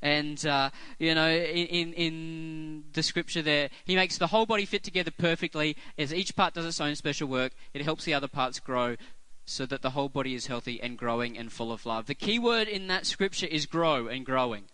And 0.01 0.45
uh, 0.47 0.71
you 0.99 1.15
know, 1.15 1.31
in 1.31 1.93
in 1.93 2.85
the 2.93 3.05
scripture 3.05 3.41
there, 3.43 3.71
he 3.85 3.95
makes 3.95 4.19
the 4.19 4.29
whole 4.29 4.47
body 4.47 4.65
fit 4.65 4.83
together 4.83 5.13
perfectly. 5.17 5.77
As 5.97 6.13
each 6.13 6.35
part 6.35 6.55
does 6.55 6.67
its 6.67 6.81
own 6.81 6.97
special 6.97 7.29
work, 7.29 7.53
it 7.73 7.83
helps 7.83 8.05
the 8.05 8.15
other 8.15 8.27
parts 8.27 8.59
grow, 8.59 8.97
so 9.45 9.65
that 9.67 9.83
the 9.83 9.91
whole 9.91 10.09
body 10.09 10.35
is 10.35 10.47
healthy 10.47 10.81
and 10.83 10.99
growing 10.99 11.39
and 11.39 11.53
full 11.53 11.71
of 11.71 11.87
love. 11.87 12.07
The 12.07 12.17
key 12.17 12.41
word 12.41 12.67
in 12.67 12.89
that 12.89 13.07
scripture 13.07 13.47
is 13.47 13.67
grow 13.67 14.09
and 14.09 14.27
growing. 14.27 14.65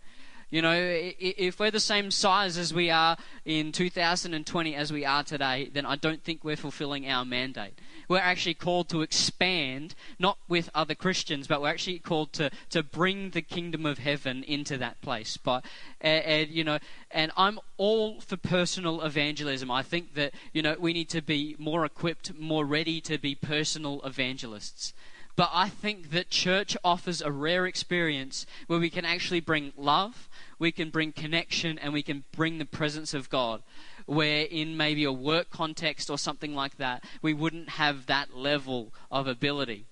You 0.50 0.62
know, 0.62 0.72
if 0.74 1.60
we're 1.60 1.70
the 1.70 1.78
same 1.78 2.10
size 2.10 2.56
as 2.56 2.72
we 2.72 2.88
are 2.88 3.18
in 3.44 3.70
2020 3.70 4.74
as 4.74 4.90
we 4.90 5.04
are 5.04 5.22
today, 5.22 5.70
then 5.70 5.84
I 5.84 5.96
don't 5.96 6.24
think 6.24 6.42
we're 6.42 6.56
fulfilling 6.56 7.06
our 7.06 7.26
mandate. 7.26 7.78
We're 8.08 8.18
actually 8.20 8.54
called 8.54 8.88
to 8.88 9.02
expand, 9.02 9.94
not 10.18 10.38
with 10.48 10.70
other 10.74 10.94
Christians, 10.94 11.46
but 11.46 11.60
we're 11.60 11.68
actually 11.68 11.98
called 11.98 12.32
to, 12.34 12.50
to 12.70 12.82
bring 12.82 13.30
the 13.30 13.42
kingdom 13.42 13.84
of 13.84 13.98
heaven 13.98 14.42
into 14.42 14.78
that 14.78 14.98
place. 15.02 15.36
But, 15.36 15.66
and, 16.00 16.24
and, 16.24 16.48
you 16.48 16.64
know, 16.64 16.78
and 17.10 17.30
I'm 17.36 17.58
all 17.76 18.18
for 18.22 18.38
personal 18.38 19.02
evangelism. 19.02 19.70
I 19.70 19.82
think 19.82 20.14
that, 20.14 20.32
you 20.54 20.62
know, 20.62 20.76
we 20.78 20.94
need 20.94 21.10
to 21.10 21.20
be 21.20 21.56
more 21.58 21.84
equipped, 21.84 22.32
more 22.38 22.64
ready 22.64 23.02
to 23.02 23.18
be 23.18 23.34
personal 23.34 24.00
evangelists. 24.02 24.94
But 25.38 25.50
I 25.54 25.68
think 25.68 26.10
that 26.10 26.30
church 26.30 26.76
offers 26.82 27.22
a 27.22 27.30
rare 27.30 27.64
experience 27.64 28.44
where 28.66 28.80
we 28.80 28.90
can 28.90 29.04
actually 29.04 29.38
bring 29.38 29.72
love, 29.76 30.28
we 30.58 30.72
can 30.72 30.90
bring 30.90 31.12
connection, 31.12 31.78
and 31.78 31.92
we 31.92 32.02
can 32.02 32.24
bring 32.32 32.58
the 32.58 32.64
presence 32.64 33.14
of 33.14 33.30
God. 33.30 33.62
Where 34.06 34.46
in 34.46 34.76
maybe 34.76 35.04
a 35.04 35.12
work 35.12 35.48
context 35.50 36.10
or 36.10 36.18
something 36.18 36.56
like 36.56 36.78
that, 36.78 37.04
we 37.22 37.34
wouldn't 37.34 37.68
have 37.68 38.06
that 38.06 38.36
level 38.36 38.92
of 39.12 39.28
ability. 39.28 39.84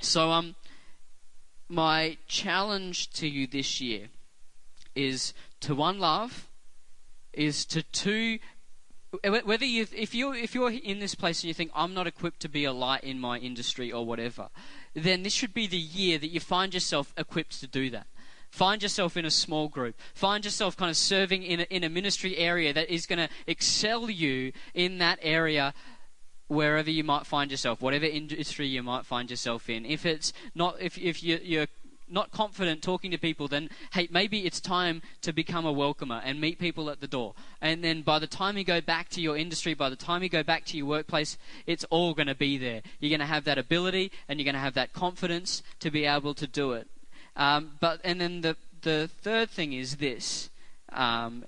So, 0.00 0.30
um, 0.30 0.54
my 1.68 2.16
challenge 2.28 3.10
to 3.14 3.28
you 3.28 3.48
this 3.48 3.80
year 3.80 4.10
is 4.94 5.34
to 5.58 5.74
one 5.74 5.98
love, 5.98 6.46
is 7.32 7.64
to 7.64 7.82
two 7.82 8.38
whether 9.24 9.64
you 9.64 9.86
if 9.94 10.14
you 10.14 10.32
if 10.32 10.54
you're 10.54 10.70
in 10.70 10.98
this 10.98 11.14
place 11.14 11.42
and 11.42 11.48
you 11.48 11.54
think 11.54 11.70
I'm 11.74 11.94
not 11.94 12.06
equipped 12.06 12.40
to 12.40 12.48
be 12.48 12.64
a 12.64 12.72
light 12.72 13.04
in 13.04 13.18
my 13.18 13.38
industry 13.38 13.90
or 13.90 14.04
whatever, 14.04 14.48
then 14.94 15.22
this 15.22 15.32
should 15.32 15.54
be 15.54 15.66
the 15.66 15.78
year 15.78 16.18
that 16.18 16.28
you 16.28 16.40
find 16.40 16.74
yourself 16.74 17.14
equipped 17.16 17.60
to 17.60 17.66
do 17.66 17.90
that. 17.90 18.06
Find 18.50 18.82
yourself 18.82 19.16
in 19.16 19.24
a 19.24 19.30
small 19.30 19.68
group. 19.68 19.94
Find 20.14 20.44
yourself 20.44 20.76
kind 20.76 20.90
of 20.90 20.96
serving 20.96 21.42
in 21.42 21.60
a, 21.60 21.62
in 21.64 21.84
a 21.84 21.88
ministry 21.88 22.38
area 22.38 22.72
that 22.72 22.90
is 22.90 23.06
going 23.06 23.18
to 23.18 23.28
excel 23.46 24.08
you 24.08 24.52
in 24.74 24.98
that 24.98 25.18
area 25.22 25.74
wherever 26.46 26.90
you 26.90 27.04
might 27.04 27.26
find 27.26 27.50
yourself, 27.50 27.82
whatever 27.82 28.06
industry 28.06 28.66
you 28.66 28.82
might 28.82 29.04
find 29.04 29.30
yourself 29.30 29.68
in. 29.68 29.84
If 29.84 30.06
it's 30.06 30.32
not, 30.54 30.76
if, 30.80 30.96
if 30.96 31.22
you, 31.22 31.38
you're 31.42 31.66
not 32.10 32.30
confident 32.30 32.82
talking 32.82 33.10
to 33.10 33.18
people, 33.18 33.48
then 33.48 33.70
hey, 33.92 34.08
maybe 34.10 34.46
it's 34.46 34.60
time 34.60 35.02
to 35.22 35.32
become 35.32 35.66
a 35.66 35.72
welcomer 35.72 36.20
and 36.24 36.40
meet 36.40 36.58
people 36.58 36.90
at 36.90 37.00
the 37.00 37.08
door. 37.08 37.34
And 37.60 37.82
then 37.82 38.02
by 38.02 38.18
the 38.18 38.26
time 38.26 38.56
you 38.56 38.64
go 38.64 38.80
back 38.80 39.08
to 39.10 39.20
your 39.20 39.36
industry, 39.36 39.74
by 39.74 39.90
the 39.90 39.96
time 39.96 40.22
you 40.22 40.28
go 40.28 40.42
back 40.42 40.64
to 40.66 40.76
your 40.76 40.86
workplace, 40.86 41.38
it's 41.66 41.84
all 41.84 42.14
going 42.14 42.28
to 42.28 42.34
be 42.34 42.58
there. 42.58 42.82
You're 43.00 43.10
going 43.10 43.20
to 43.20 43.26
have 43.26 43.44
that 43.44 43.58
ability 43.58 44.12
and 44.28 44.38
you're 44.38 44.44
going 44.44 44.54
to 44.54 44.60
have 44.60 44.74
that 44.74 44.92
confidence 44.92 45.62
to 45.80 45.90
be 45.90 46.04
able 46.04 46.34
to 46.34 46.46
do 46.46 46.72
it. 46.72 46.88
Um, 47.36 47.72
but 47.80 48.00
and 48.04 48.20
then 48.20 48.40
the 48.40 48.56
the 48.82 49.08
third 49.22 49.50
thing 49.50 49.72
is 49.72 49.96
this. 49.96 50.50
Um, 50.92 51.44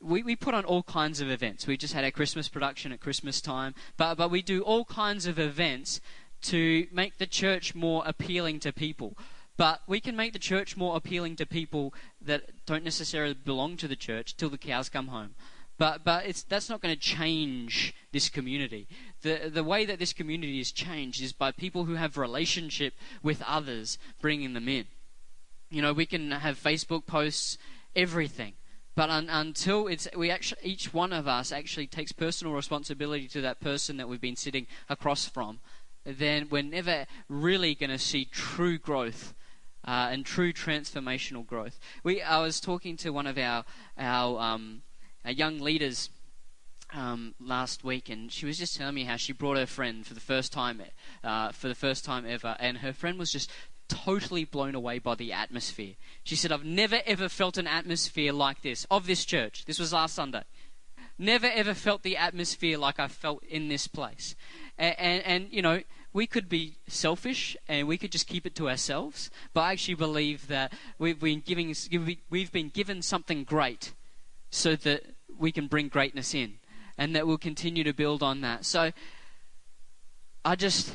we, 0.00 0.22
we 0.22 0.36
put 0.36 0.54
on 0.54 0.64
all 0.64 0.82
kinds 0.82 1.20
of 1.20 1.30
events. 1.30 1.66
We 1.66 1.76
just 1.76 1.94
had 1.94 2.04
our 2.04 2.10
Christmas 2.10 2.48
production 2.48 2.92
at 2.92 3.00
Christmas 3.00 3.40
time, 3.40 3.74
but, 3.96 4.16
but 4.16 4.30
we 4.30 4.42
do 4.42 4.62
all 4.62 4.84
kinds 4.84 5.26
of 5.26 5.38
events 5.38 6.00
to 6.42 6.86
make 6.92 7.18
the 7.18 7.26
church 7.26 7.74
more 7.74 8.02
appealing 8.06 8.60
to 8.60 8.72
people. 8.72 9.16
But 9.56 9.80
we 9.86 10.00
can 10.00 10.16
make 10.16 10.32
the 10.32 10.38
church 10.38 10.76
more 10.76 10.96
appealing 10.96 11.36
to 11.36 11.46
people 11.46 11.94
that 12.20 12.66
don't 12.66 12.84
necessarily 12.84 13.34
belong 13.34 13.76
to 13.78 13.88
the 13.88 13.96
church 13.96 14.36
till 14.36 14.50
the 14.50 14.58
cows 14.58 14.88
come 14.88 15.08
home. 15.08 15.34
But 15.78 16.04
but 16.04 16.26
it's 16.26 16.42
that's 16.42 16.70
not 16.70 16.80
going 16.80 16.94
to 16.94 17.00
change 17.00 17.94
this 18.12 18.28
community. 18.28 18.86
The 19.22 19.50
the 19.52 19.64
way 19.64 19.84
that 19.84 19.98
this 19.98 20.12
community 20.12 20.60
is 20.60 20.72
changed 20.72 21.22
is 21.22 21.32
by 21.32 21.52
people 21.52 21.84
who 21.84 21.94
have 21.94 22.16
relationship 22.16 22.94
with 23.22 23.42
others, 23.46 23.98
bringing 24.20 24.54
them 24.54 24.68
in. 24.68 24.86
You 25.70 25.82
know, 25.82 25.92
we 25.92 26.06
can 26.06 26.30
have 26.30 26.62
Facebook 26.62 27.06
posts, 27.06 27.58
everything. 27.94 28.54
But 28.94 29.10
un, 29.10 29.28
until 29.28 29.86
it's 29.86 30.08
we 30.16 30.30
actually 30.30 30.62
each 30.64 30.94
one 30.94 31.12
of 31.12 31.28
us 31.28 31.52
actually 31.52 31.86
takes 31.86 32.12
personal 32.12 32.54
responsibility 32.54 33.28
to 33.28 33.42
that 33.42 33.60
person 33.60 33.98
that 33.98 34.08
we've 34.08 34.20
been 34.20 34.36
sitting 34.36 34.66
across 34.88 35.26
from, 35.26 35.60
then 36.04 36.48
we're 36.50 36.62
never 36.62 37.06
really 37.28 37.74
going 37.74 37.90
to 37.90 37.98
see 37.98 38.24
true 38.24 38.78
growth 38.78 39.34
uh, 39.86 40.08
and 40.10 40.26
true 40.26 40.52
transformational 40.52 41.46
growth. 41.46 41.78
We, 42.02 42.22
I 42.22 42.40
was 42.40 42.60
talking 42.60 42.96
to 42.98 43.10
one 43.10 43.26
of 43.26 43.38
our 43.38 43.64
our, 43.98 44.40
um, 44.40 44.82
our 45.24 45.30
young 45.30 45.60
leaders 45.60 46.10
um, 46.92 47.34
last 47.40 47.84
week, 47.84 48.08
and 48.08 48.30
she 48.30 48.46
was 48.46 48.58
just 48.58 48.76
telling 48.76 48.94
me 48.94 49.04
how 49.04 49.16
she 49.16 49.32
brought 49.32 49.56
her 49.56 49.66
friend 49.66 50.06
for 50.06 50.14
the 50.14 50.20
first 50.20 50.52
time, 50.52 50.82
uh, 51.24 51.52
for 51.52 51.68
the 51.68 51.74
first 51.74 52.04
time 52.04 52.24
ever, 52.26 52.56
and 52.58 52.78
her 52.78 52.92
friend 52.92 53.18
was 53.18 53.32
just 53.32 53.50
totally 53.88 54.44
blown 54.44 54.74
away 54.74 54.98
by 54.98 55.14
the 55.14 55.32
atmosphere. 55.32 55.94
She 56.24 56.36
said, 56.36 56.52
"I've 56.52 56.64
never 56.64 57.00
ever 57.06 57.28
felt 57.28 57.56
an 57.56 57.66
atmosphere 57.66 58.32
like 58.32 58.62
this 58.62 58.86
of 58.90 59.06
this 59.06 59.24
church. 59.24 59.64
This 59.64 59.78
was 59.78 59.92
last 59.92 60.14
Sunday. 60.14 60.42
Never 61.18 61.46
ever 61.46 61.72
felt 61.72 62.02
the 62.02 62.16
atmosphere 62.16 62.76
like 62.78 63.00
I 63.00 63.08
felt 63.08 63.42
in 63.44 63.68
this 63.68 63.86
place." 63.86 64.34
And, 64.78 64.94
and, 64.98 65.22
and 65.24 65.52
you 65.52 65.62
know, 65.62 65.82
we 66.12 66.26
could 66.26 66.48
be 66.48 66.76
selfish 66.86 67.56
and 67.68 67.86
we 67.86 67.98
could 67.98 68.12
just 68.12 68.26
keep 68.26 68.46
it 68.46 68.54
to 68.56 68.68
ourselves, 68.68 69.30
but 69.52 69.60
I 69.62 69.72
actually 69.72 69.94
believe 69.94 70.48
that 70.48 70.72
we've 70.98 71.20
been 71.20 71.40
giving, 71.40 71.74
we've 72.30 72.52
been 72.52 72.70
given 72.70 73.02
something 73.02 73.44
great, 73.44 73.92
so 74.50 74.76
that 74.76 75.04
we 75.38 75.52
can 75.52 75.66
bring 75.66 75.88
greatness 75.88 76.34
in 76.34 76.54
and 76.96 77.14
that 77.14 77.26
we'll 77.26 77.38
continue 77.38 77.84
to 77.84 77.92
build 77.92 78.22
on 78.22 78.40
that. 78.40 78.64
So 78.64 78.92
I 80.44 80.54
just, 80.54 80.94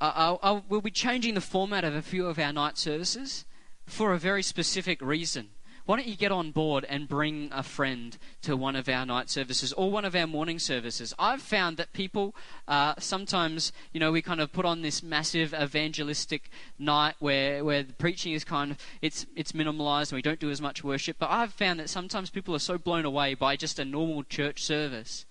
I, 0.00 0.38
I, 0.42 0.50
I, 0.50 0.62
we'll 0.68 0.80
be 0.80 0.90
changing 0.90 1.34
the 1.34 1.40
format 1.40 1.84
of 1.84 1.94
a 1.94 2.02
few 2.02 2.26
of 2.26 2.38
our 2.38 2.52
night 2.52 2.78
services 2.78 3.44
for 3.86 4.12
a 4.12 4.18
very 4.18 4.42
specific 4.42 5.02
reason. 5.02 5.48
Why 5.84 5.96
don't 5.96 6.06
you 6.06 6.14
get 6.16 6.30
on 6.30 6.52
board 6.52 6.84
and 6.88 7.08
bring 7.08 7.48
a 7.52 7.64
friend 7.64 8.16
to 8.42 8.56
one 8.56 8.76
of 8.76 8.88
our 8.88 9.04
night 9.04 9.28
services 9.28 9.72
or 9.72 9.90
one 9.90 10.04
of 10.04 10.14
our 10.14 10.28
morning 10.28 10.60
services? 10.60 11.12
I've 11.18 11.42
found 11.42 11.76
that 11.76 11.92
people 11.92 12.36
uh, 12.68 12.94
sometimes, 12.98 13.72
you 13.92 13.98
know, 13.98 14.12
we 14.12 14.22
kind 14.22 14.40
of 14.40 14.52
put 14.52 14.64
on 14.64 14.82
this 14.82 15.02
massive 15.02 15.52
evangelistic 15.52 16.50
night 16.78 17.16
where, 17.18 17.64
where 17.64 17.82
the 17.82 17.94
preaching 17.94 18.32
is 18.32 18.44
kind 18.44 18.70
of 18.70 18.78
it's 19.00 19.26
it's 19.34 19.52
minimalized 19.52 20.12
and 20.12 20.18
we 20.18 20.22
don't 20.22 20.38
do 20.38 20.50
as 20.50 20.60
much 20.60 20.84
worship. 20.84 21.16
But 21.18 21.30
I've 21.30 21.52
found 21.52 21.80
that 21.80 21.90
sometimes 21.90 22.30
people 22.30 22.54
are 22.54 22.60
so 22.60 22.78
blown 22.78 23.04
away 23.04 23.34
by 23.34 23.56
just 23.56 23.80
a 23.80 23.84
normal 23.84 24.22
church 24.22 24.62
service, 24.62 25.24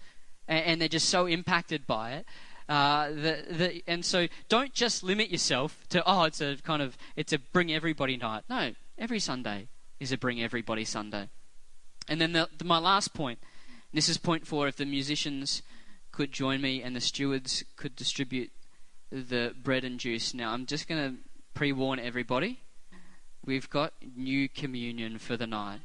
and, 0.49 0.65
and 0.65 0.81
they're 0.81 0.89
just 0.89 1.07
so 1.07 1.27
impacted 1.27 1.87
by 1.87 2.11
it. 2.11 2.25
Uh, 2.67 3.09
the, 3.09 3.45
the, 3.49 3.83
and 3.87 4.03
so 4.03 4.27
don't 4.49 4.73
just 4.73 5.01
limit 5.01 5.29
yourself 5.29 5.85
to 5.89 6.03
oh 6.05 6.23
it's 6.23 6.41
a 6.41 6.57
kind 6.63 6.81
of 6.81 6.97
it's 7.15 7.31
a 7.31 7.39
bring 7.39 7.71
everybody 7.71 8.17
night. 8.17 8.43
No, 8.49 8.73
every 8.97 9.19
Sunday 9.19 9.67
is 10.01 10.11
a 10.11 10.17
Bring 10.17 10.41
Everybody 10.41 10.83
Sunday. 10.83 11.29
And 12.09 12.19
then 12.19 12.33
the, 12.33 12.49
the, 12.57 12.65
my 12.65 12.79
last 12.79 13.13
point 13.13 13.39
this 13.93 14.09
is 14.09 14.17
point 14.17 14.47
four 14.47 14.67
if 14.67 14.77
the 14.77 14.85
musicians 14.85 15.61
could 16.11 16.31
join 16.31 16.61
me 16.61 16.81
and 16.81 16.95
the 16.95 17.01
stewards 17.01 17.63
could 17.75 17.95
distribute 17.95 18.51
the 19.11 19.53
bread 19.61 19.83
and 19.83 19.99
juice. 19.99 20.33
Now, 20.33 20.53
I'm 20.53 20.65
just 20.65 20.87
going 20.87 21.11
to 21.11 21.17
pre 21.53 21.71
warn 21.71 21.99
everybody 21.99 22.59
we've 23.45 23.69
got 23.69 23.93
new 24.15 24.47
communion 24.47 25.17
for 25.17 25.37
the 25.37 25.47
night. 25.47 25.79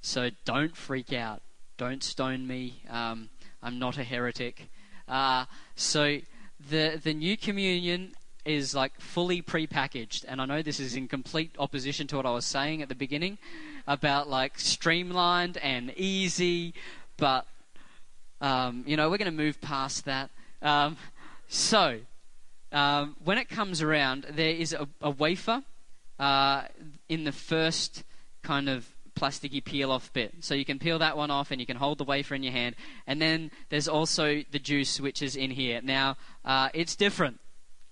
So 0.00 0.30
don't 0.44 0.76
freak 0.76 1.12
out. 1.12 1.42
Don't 1.76 2.02
stone 2.02 2.46
me. 2.46 2.82
Um, 2.88 3.30
I'm 3.62 3.78
not 3.78 3.98
a 3.98 4.04
heretic. 4.04 4.68
Uh, 5.06 5.46
so 5.74 6.18
the 6.58 7.00
the 7.02 7.14
new 7.14 7.36
communion 7.36 8.12
is 8.48 8.74
like 8.74 8.98
fully 9.00 9.40
pre-packaged 9.42 10.24
and 10.26 10.40
i 10.40 10.44
know 10.44 10.62
this 10.62 10.80
is 10.80 10.96
in 10.96 11.06
complete 11.06 11.54
opposition 11.58 12.06
to 12.06 12.16
what 12.16 12.26
i 12.26 12.30
was 12.30 12.44
saying 12.44 12.82
at 12.82 12.88
the 12.88 12.94
beginning 12.94 13.38
about 13.86 14.28
like 14.28 14.58
streamlined 14.58 15.56
and 15.58 15.92
easy 15.96 16.74
but 17.16 17.46
um, 18.40 18.84
you 18.86 18.96
know 18.96 19.10
we're 19.10 19.18
going 19.18 19.30
to 19.30 19.36
move 19.36 19.60
past 19.60 20.04
that 20.04 20.30
um, 20.62 20.96
so 21.48 21.98
um, 22.72 23.16
when 23.24 23.38
it 23.38 23.48
comes 23.48 23.82
around 23.82 24.26
there 24.30 24.50
is 24.50 24.72
a, 24.72 24.88
a 25.00 25.10
wafer 25.10 25.62
uh, 26.18 26.62
in 27.08 27.24
the 27.24 27.32
first 27.32 28.04
kind 28.42 28.68
of 28.68 28.88
plasticky 29.18 29.62
peel 29.62 29.90
off 29.90 30.12
bit. 30.12 30.32
So 30.40 30.54
you 30.54 30.64
can 30.64 30.78
peel 30.78 30.98
that 31.00 31.16
one 31.16 31.30
off 31.30 31.50
and 31.50 31.60
you 31.60 31.66
can 31.66 31.76
hold 31.76 31.98
the 31.98 32.04
wafer 32.04 32.34
in 32.34 32.42
your 32.42 32.52
hand. 32.52 32.76
And 33.06 33.20
then 33.20 33.50
there's 33.68 33.88
also 33.88 34.42
the 34.50 34.58
juice 34.58 35.00
which 35.00 35.22
is 35.22 35.36
in 35.36 35.50
here. 35.50 35.80
Now, 35.82 36.16
uh, 36.44 36.68
it's 36.72 36.94
different. 36.94 37.40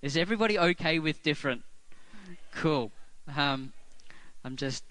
Is 0.03 0.17
everybody 0.17 0.59
okay 0.59 0.99
with 0.99 1.23
different? 1.23 1.63
Cool. 2.53 2.93
Um, 3.35 3.73
I'm 4.45 4.57
just 4.57 4.85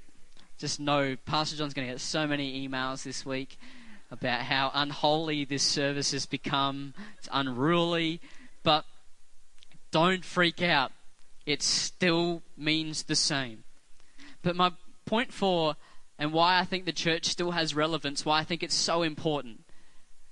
just 0.58 0.80
know 0.80 1.16
Pastor 1.26 1.58
John's 1.58 1.74
going 1.74 1.88
to 1.88 1.94
get 1.94 2.02
so 2.02 2.26
many 2.26 2.68
emails 2.68 3.04
this 3.04 3.26
week 3.26 3.58
about 4.10 4.42
how 4.42 4.72
unholy 4.74 5.46
this 5.46 5.64
service 5.64 6.12
has 6.12 6.26
become. 6.26 6.94
It's 7.18 7.30
unruly, 7.32 8.20
but 8.64 8.86
don't 9.92 10.26
freak 10.26 10.62
out. 10.62 10.92
It 11.46 11.62
still 11.62 12.42
means 12.58 13.04
the 13.04 13.16
same. 13.16 13.64
But 14.42 14.56
my 14.56 14.72
point 15.06 15.32
four, 15.32 15.76
and 16.18 16.34
why 16.34 16.60
I 16.60 16.64
think 16.66 16.86
the 16.86 16.92
church 16.92 17.26
still 17.26 17.52
has 17.52 17.76
relevance, 17.76 18.26
why 18.26 18.40
I 18.40 18.44
think 18.44 18.64
it's 18.64 18.76
so 18.76 19.04
important, 19.04 19.64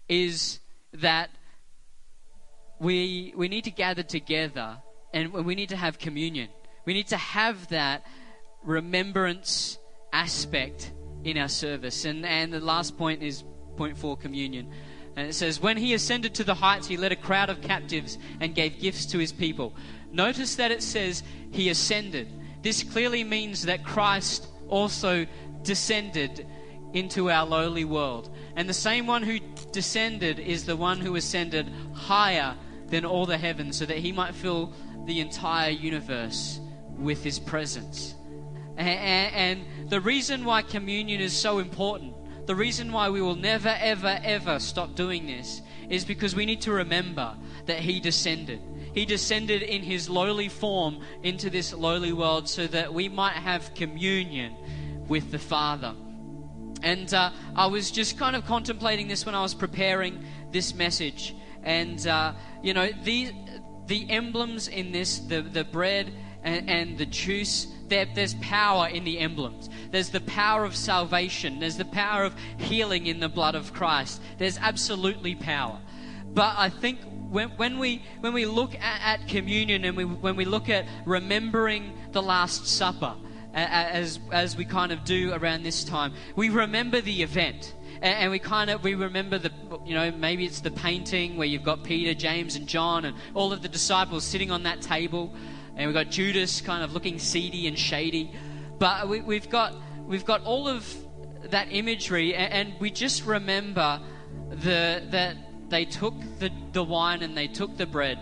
is 0.09 0.59
that 0.93 1.29
we, 2.79 3.33
we 3.35 3.47
need 3.47 3.63
to 3.65 3.71
gather 3.71 4.03
together 4.03 4.77
and 5.13 5.31
we 5.31 5.55
need 5.55 5.69
to 5.69 5.75
have 5.75 5.99
communion. 5.99 6.49
We 6.85 6.93
need 6.93 7.07
to 7.07 7.17
have 7.17 7.67
that 7.69 8.05
remembrance 8.63 9.77
aspect 10.11 10.91
in 11.23 11.37
our 11.37 11.47
service. 11.47 12.05
And, 12.05 12.25
and 12.25 12.51
the 12.51 12.59
last 12.59 12.97
point 12.97 13.21
is 13.23 13.43
point 13.77 13.97
four 13.97 14.17
communion. 14.17 14.71
And 15.15 15.27
it 15.27 15.33
says, 15.33 15.61
When 15.61 15.77
he 15.77 15.93
ascended 15.93 16.33
to 16.35 16.43
the 16.43 16.55
heights, 16.55 16.87
he 16.87 16.97
led 16.97 17.11
a 17.11 17.15
crowd 17.15 17.49
of 17.49 17.61
captives 17.61 18.17
and 18.39 18.55
gave 18.55 18.79
gifts 18.79 19.05
to 19.07 19.19
his 19.19 19.31
people. 19.31 19.73
Notice 20.11 20.55
that 20.55 20.71
it 20.71 20.83
says 20.83 21.23
he 21.51 21.69
ascended. 21.69 22.27
This 22.61 22.83
clearly 22.83 23.23
means 23.23 23.63
that 23.63 23.83
Christ 23.83 24.47
also 24.67 25.25
descended 25.63 26.47
into 26.93 27.29
our 27.29 27.45
lowly 27.45 27.85
world. 27.85 28.29
And 28.55 28.69
the 28.69 28.73
same 28.73 29.07
one 29.07 29.23
who 29.23 29.39
descended 29.73 30.39
is 30.39 30.65
the 30.65 30.77
one 30.77 30.99
who 30.99 31.15
ascended 31.15 31.69
higher 31.93 32.55
than 32.87 33.03
all 33.03 33.25
the 33.25 33.37
heavens 33.37 33.77
so 33.77 33.85
that 33.85 33.97
he 33.97 34.11
might 34.11 34.33
fill 34.33 34.73
the 35.05 35.19
entire 35.19 35.71
universe 35.71 36.59
with 36.97 37.23
his 37.23 37.39
presence. 37.39 38.15
And, 38.77 39.65
the 39.89 39.99
reason 39.99 40.45
why 40.45 40.61
communion 40.61 41.21
is 41.21 41.33
so 41.33 41.59
important, 41.59 42.13
the 42.47 42.55
reason 42.55 42.91
why 42.91 43.09
we 43.09 43.21
will 43.21 43.35
never, 43.35 43.75
ever, 43.79 44.19
ever 44.23 44.59
stop 44.59 44.95
doing 44.95 45.27
this, 45.27 45.61
is 45.89 46.05
because 46.05 46.35
we 46.35 46.45
need 46.45 46.61
to 46.61 46.71
remember 46.71 47.35
that 47.65 47.79
he 47.79 47.99
descended. 47.99 48.61
He 48.93 49.05
descended 49.05 49.61
in 49.61 49.83
his 49.83 50.09
lowly 50.09 50.49
form 50.49 50.99
into 51.23 51.49
this 51.49 51.73
lowly 51.73 52.13
world 52.13 52.47
so 52.47 52.67
that 52.67 52.93
we 52.93 53.09
might 53.09 53.33
have 53.33 53.73
communion 53.73 54.55
with 55.07 55.31
the 55.31 55.39
Father. 55.39 55.93
And 56.83 57.11
uh, 57.13 57.31
I 57.55 57.67
was 57.67 57.89
just 57.89 58.19
kind 58.19 58.35
of 58.35 58.45
contemplating 58.45 59.07
this 59.07 59.25
when 59.25 59.33
I 59.33 59.41
was 59.41 59.53
preparing 59.53 60.23
this 60.51 60.75
message. 60.75 61.33
And, 61.63 62.05
uh, 62.05 62.33
you 62.61 62.73
know, 62.73 62.89
the, 63.03 63.31
the 63.87 64.09
emblems 64.09 64.67
in 64.67 64.91
this, 64.91 65.19
the, 65.19 65.41
the 65.41 65.63
bread 65.63 66.11
and, 66.43 66.69
and 66.69 66.97
the 66.97 67.05
juice, 67.05 67.67
there, 67.87 68.05
there's 68.13 68.33
power 68.35 68.89
in 68.89 69.05
the 69.05 69.19
emblems. 69.19 69.69
There's 69.91 70.09
the 70.09 70.21
power 70.21 70.65
of 70.65 70.75
salvation. 70.75 71.59
There's 71.59 71.77
the 71.77 71.85
power 71.85 72.23
of 72.23 72.35
healing 72.57 73.07
in 73.07 73.21
the 73.21 73.29
blood 73.29 73.55
of 73.55 73.73
Christ. 73.73 74.21
There's 74.37 74.57
absolutely 74.57 75.35
power. 75.35 75.79
But 76.33 76.55
I 76.57 76.67
think 76.67 76.99
when, 77.29 77.49
when, 77.51 77.79
we, 77.79 78.03
when 78.19 78.33
we 78.33 78.45
look 78.45 78.75
at, 78.75 79.21
at 79.21 79.27
communion 79.29 79.85
and 79.85 79.95
we, 79.95 80.03
when 80.03 80.35
we 80.35 80.45
look 80.45 80.69
at 80.69 80.85
remembering 81.05 81.97
the 82.11 82.21
Last 82.21 82.67
Supper, 82.67 83.15
as, 83.53 84.19
as 84.31 84.57
we 84.57 84.65
kind 84.65 84.91
of 84.91 85.03
do 85.03 85.33
around 85.33 85.63
this 85.63 85.83
time, 85.83 86.13
we 86.35 86.49
remember 86.49 87.01
the 87.01 87.21
event 87.23 87.73
and, 88.03 88.31
we 88.31 88.39
kind 88.39 88.69
of 88.69 88.83
we 88.83 88.95
remember 88.95 89.37
the 89.37 89.51
you 89.85 89.93
know 89.93 90.11
maybe 90.11 90.45
it's 90.45 90.59
the 90.59 90.71
painting 90.71 91.37
where 91.37 91.47
you've 91.47 91.63
got 91.63 91.83
Peter, 91.83 92.13
James, 92.13 92.55
and 92.55 92.67
John, 92.67 93.05
and 93.05 93.15
all 93.33 93.53
of 93.53 93.61
the 93.61 93.69
disciples 93.69 94.25
sitting 94.25 94.51
on 94.51 94.63
that 94.63 94.81
table, 94.81 95.33
and 95.75 95.87
we've 95.87 95.93
got 95.93 96.11
Judas 96.11 96.59
kind 96.59 96.83
of 96.83 96.93
looking 96.93 97.17
seedy 97.17 97.65
and 97.67 97.79
shady, 97.79 98.31
but 98.77 99.07
we, 99.07 99.21
we've 99.21 99.49
got 99.49 99.73
we've 100.05 100.25
got 100.25 100.43
all 100.43 100.67
of 100.67 100.85
that 101.45 101.69
imagery, 101.71 102.35
and, 102.35 102.53
and 102.53 102.79
we 102.81 102.91
just 102.91 103.25
remember 103.25 104.01
the 104.49 105.03
that 105.09 105.37
they 105.69 105.85
took 105.85 106.15
the, 106.39 106.51
the 106.73 106.83
wine 106.83 107.23
and 107.23 107.37
they 107.37 107.47
took 107.47 107.77
the 107.77 107.85
bread, 107.85 108.19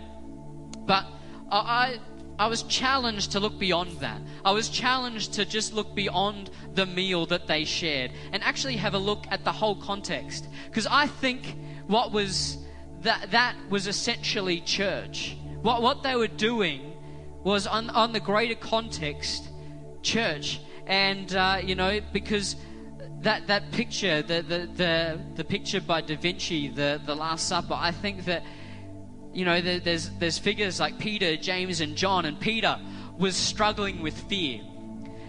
but 0.86 1.04
I, 1.50 1.58
I 1.58 1.98
was 2.40 2.62
challenged 2.64 3.32
to 3.32 3.40
look 3.40 3.58
beyond 3.58 3.98
that. 4.00 4.20
I 4.44 4.52
was 4.52 4.68
challenged 4.68 5.34
to 5.34 5.44
just 5.44 5.72
look 5.72 5.94
beyond 5.94 6.50
the 6.74 6.86
meal 6.86 7.26
that 7.26 7.46
they 7.46 7.64
shared 7.64 8.12
and 8.32 8.42
actually 8.42 8.76
have 8.76 8.94
a 8.94 8.98
look 8.98 9.24
at 9.30 9.44
the 9.44 9.52
whole 9.52 9.76
context. 9.76 10.48
Because 10.66 10.86
I 10.86 11.06
think 11.06 11.56
what 11.86 12.12
was 12.12 12.58
that 13.02 13.30
that 13.30 13.56
was 13.68 13.86
essentially 13.86 14.60
church. 14.60 15.36
What 15.62 15.82
what 15.82 16.02
they 16.02 16.16
were 16.16 16.28
doing 16.28 16.92
was 17.44 17.66
on 17.66 17.90
on 17.90 18.12
the 18.12 18.20
greater 18.20 18.54
context, 18.54 19.48
church. 20.02 20.60
And 20.86 21.34
uh, 21.34 21.60
you 21.62 21.74
know 21.74 22.00
because 22.12 22.56
that 23.22 23.46
that 23.46 23.70
picture, 23.70 24.22
the, 24.22 24.42
the 24.42 24.68
the 24.74 25.20
the 25.36 25.44
picture 25.44 25.80
by 25.80 26.00
Da 26.00 26.16
Vinci, 26.16 26.68
the 26.68 27.00
the 27.04 27.14
Last 27.14 27.48
Supper. 27.48 27.74
I 27.74 27.92
think 27.92 28.24
that 28.24 28.42
you 29.32 29.44
know, 29.44 29.60
there's, 29.60 30.10
there's 30.10 30.38
figures 30.38 30.78
like 30.78 30.98
Peter, 30.98 31.36
James, 31.36 31.80
and 31.80 31.96
John, 31.96 32.24
and 32.24 32.38
Peter 32.38 32.78
was 33.18 33.36
struggling 33.36 34.02
with 34.02 34.18
fear. 34.28 34.60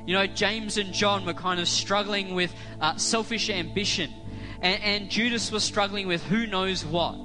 You 0.06 0.14
know, 0.14 0.28
James 0.28 0.78
and 0.78 0.93
John 0.93 1.26
were 1.26 1.34
kind 1.34 1.60
of 1.60 1.68
struggling 1.68 2.36
with 2.36 2.54
uh, 2.82 2.97
selfish 2.97 3.49
ambition. 3.49 4.12
and, 4.62 4.82
and 4.84 5.10
Judas 5.10 5.51
was 5.51 5.64
struggling 5.64 6.08
with 6.08 6.24
who 6.24 6.45
knows 6.45 6.84
what. 6.84 7.18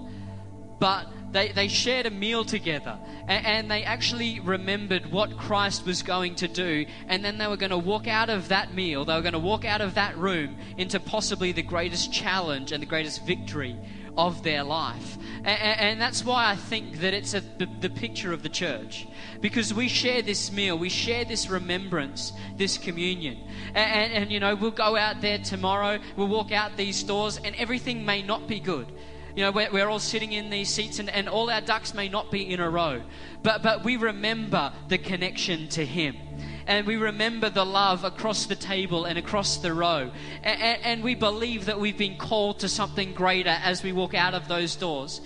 But 0.78 1.08
they, 1.32 1.52
they 1.52 1.68
shared 1.68 2.06
a 2.06 2.10
meal 2.10 2.44
together 2.44 2.98
and, 3.26 3.46
and, 3.46 3.70
they 3.70 3.82
actually 3.82 4.40
remembered 4.40 5.10
what 5.10 5.36
Christ 5.36 5.84
was 5.84 6.02
going 6.02 6.36
to 6.36 6.48
do. 6.48 6.86
And 7.06 7.24
then 7.24 7.36
they 7.36 7.46
were 7.46 7.56
going 7.58 7.70
to 7.70 7.78
walk 7.78 8.06
out 8.06 8.30
of 8.30 8.48
that 8.48 8.72
meal, 8.72 9.04
they 9.04 9.14
were 9.14 9.22
going 9.22 9.32
to 9.32 9.38
walk 9.38 9.64
out 9.64 9.80
of 9.80 9.94
that 9.94 10.16
room 10.16 10.56
into 10.76 10.98
possibly 11.00 11.52
the 11.52 11.62
greatest 11.62 12.12
challenge 12.12 12.72
and 12.72 12.82
the 12.82 12.86
greatest 12.86 13.26
victory 13.26 13.76
of 14.18 14.42
their 14.42 14.64
life. 14.64 15.16
And, 15.44 15.80
and 15.80 16.00
that's 16.00 16.24
why 16.24 16.50
I 16.50 16.56
think 16.56 16.98
that 16.98 17.14
it's 17.14 17.32
a, 17.32 17.40
the, 17.40 17.68
the 17.80 17.88
picture 17.88 18.32
of 18.32 18.42
the 18.42 18.48
church. 18.48 19.06
Because 19.40 19.72
we 19.72 19.88
share 19.88 20.20
this 20.20 20.52
meal, 20.52 20.76
we 20.76 20.88
share 20.88 21.24
this 21.24 21.48
remembrance, 21.48 22.32
this 22.56 22.76
communion. 22.76 23.38
And, 23.68 23.76
and, 23.78 24.12
and, 24.12 24.32
you 24.32 24.40
know, 24.40 24.56
we'll 24.56 24.72
go 24.72 24.96
out 24.96 25.20
there 25.20 25.38
tomorrow, 25.38 26.00
we'll 26.16 26.28
walk 26.28 26.50
out 26.50 26.76
these 26.76 27.02
doors, 27.04 27.38
and 27.42 27.54
everything 27.54 28.04
may 28.04 28.20
not 28.20 28.48
be 28.48 28.58
good. 28.58 28.92
You 29.36 29.44
know, 29.44 29.52
we're, 29.52 29.70
we're 29.70 29.88
all 29.88 30.00
sitting 30.00 30.32
in 30.32 30.50
these 30.50 30.68
seats, 30.68 30.98
and, 30.98 31.08
and 31.08 31.28
all 31.28 31.48
our 31.48 31.60
ducks 31.60 31.94
may 31.94 32.08
not 32.08 32.32
be 32.32 32.52
in 32.52 32.58
a 32.58 32.68
row. 32.68 33.00
But, 33.44 33.62
but 33.62 33.84
we 33.84 33.96
remember 33.96 34.72
the 34.88 34.98
connection 34.98 35.68
to 35.68 35.86
Him 35.86 36.16
and 36.68 36.86
we 36.86 36.96
remember 36.96 37.48
the 37.48 37.64
love 37.64 38.04
across 38.04 38.44
the 38.44 38.54
table 38.54 39.06
and 39.06 39.18
across 39.18 39.56
the 39.56 39.72
row. 39.72 40.10
And, 40.44 40.82
and, 40.84 41.02
we 41.02 41.14
believe 41.14 41.64
that 41.64 41.80
we've 41.80 41.96
been 41.96 42.18
called 42.18 42.60
to 42.60 42.68
something 42.68 43.14
greater 43.14 43.56
as 43.64 43.82
we 43.82 43.92
walk 43.92 44.12
out 44.12 44.34
of 44.34 44.48
those 44.48 44.76
doors. 44.76 45.22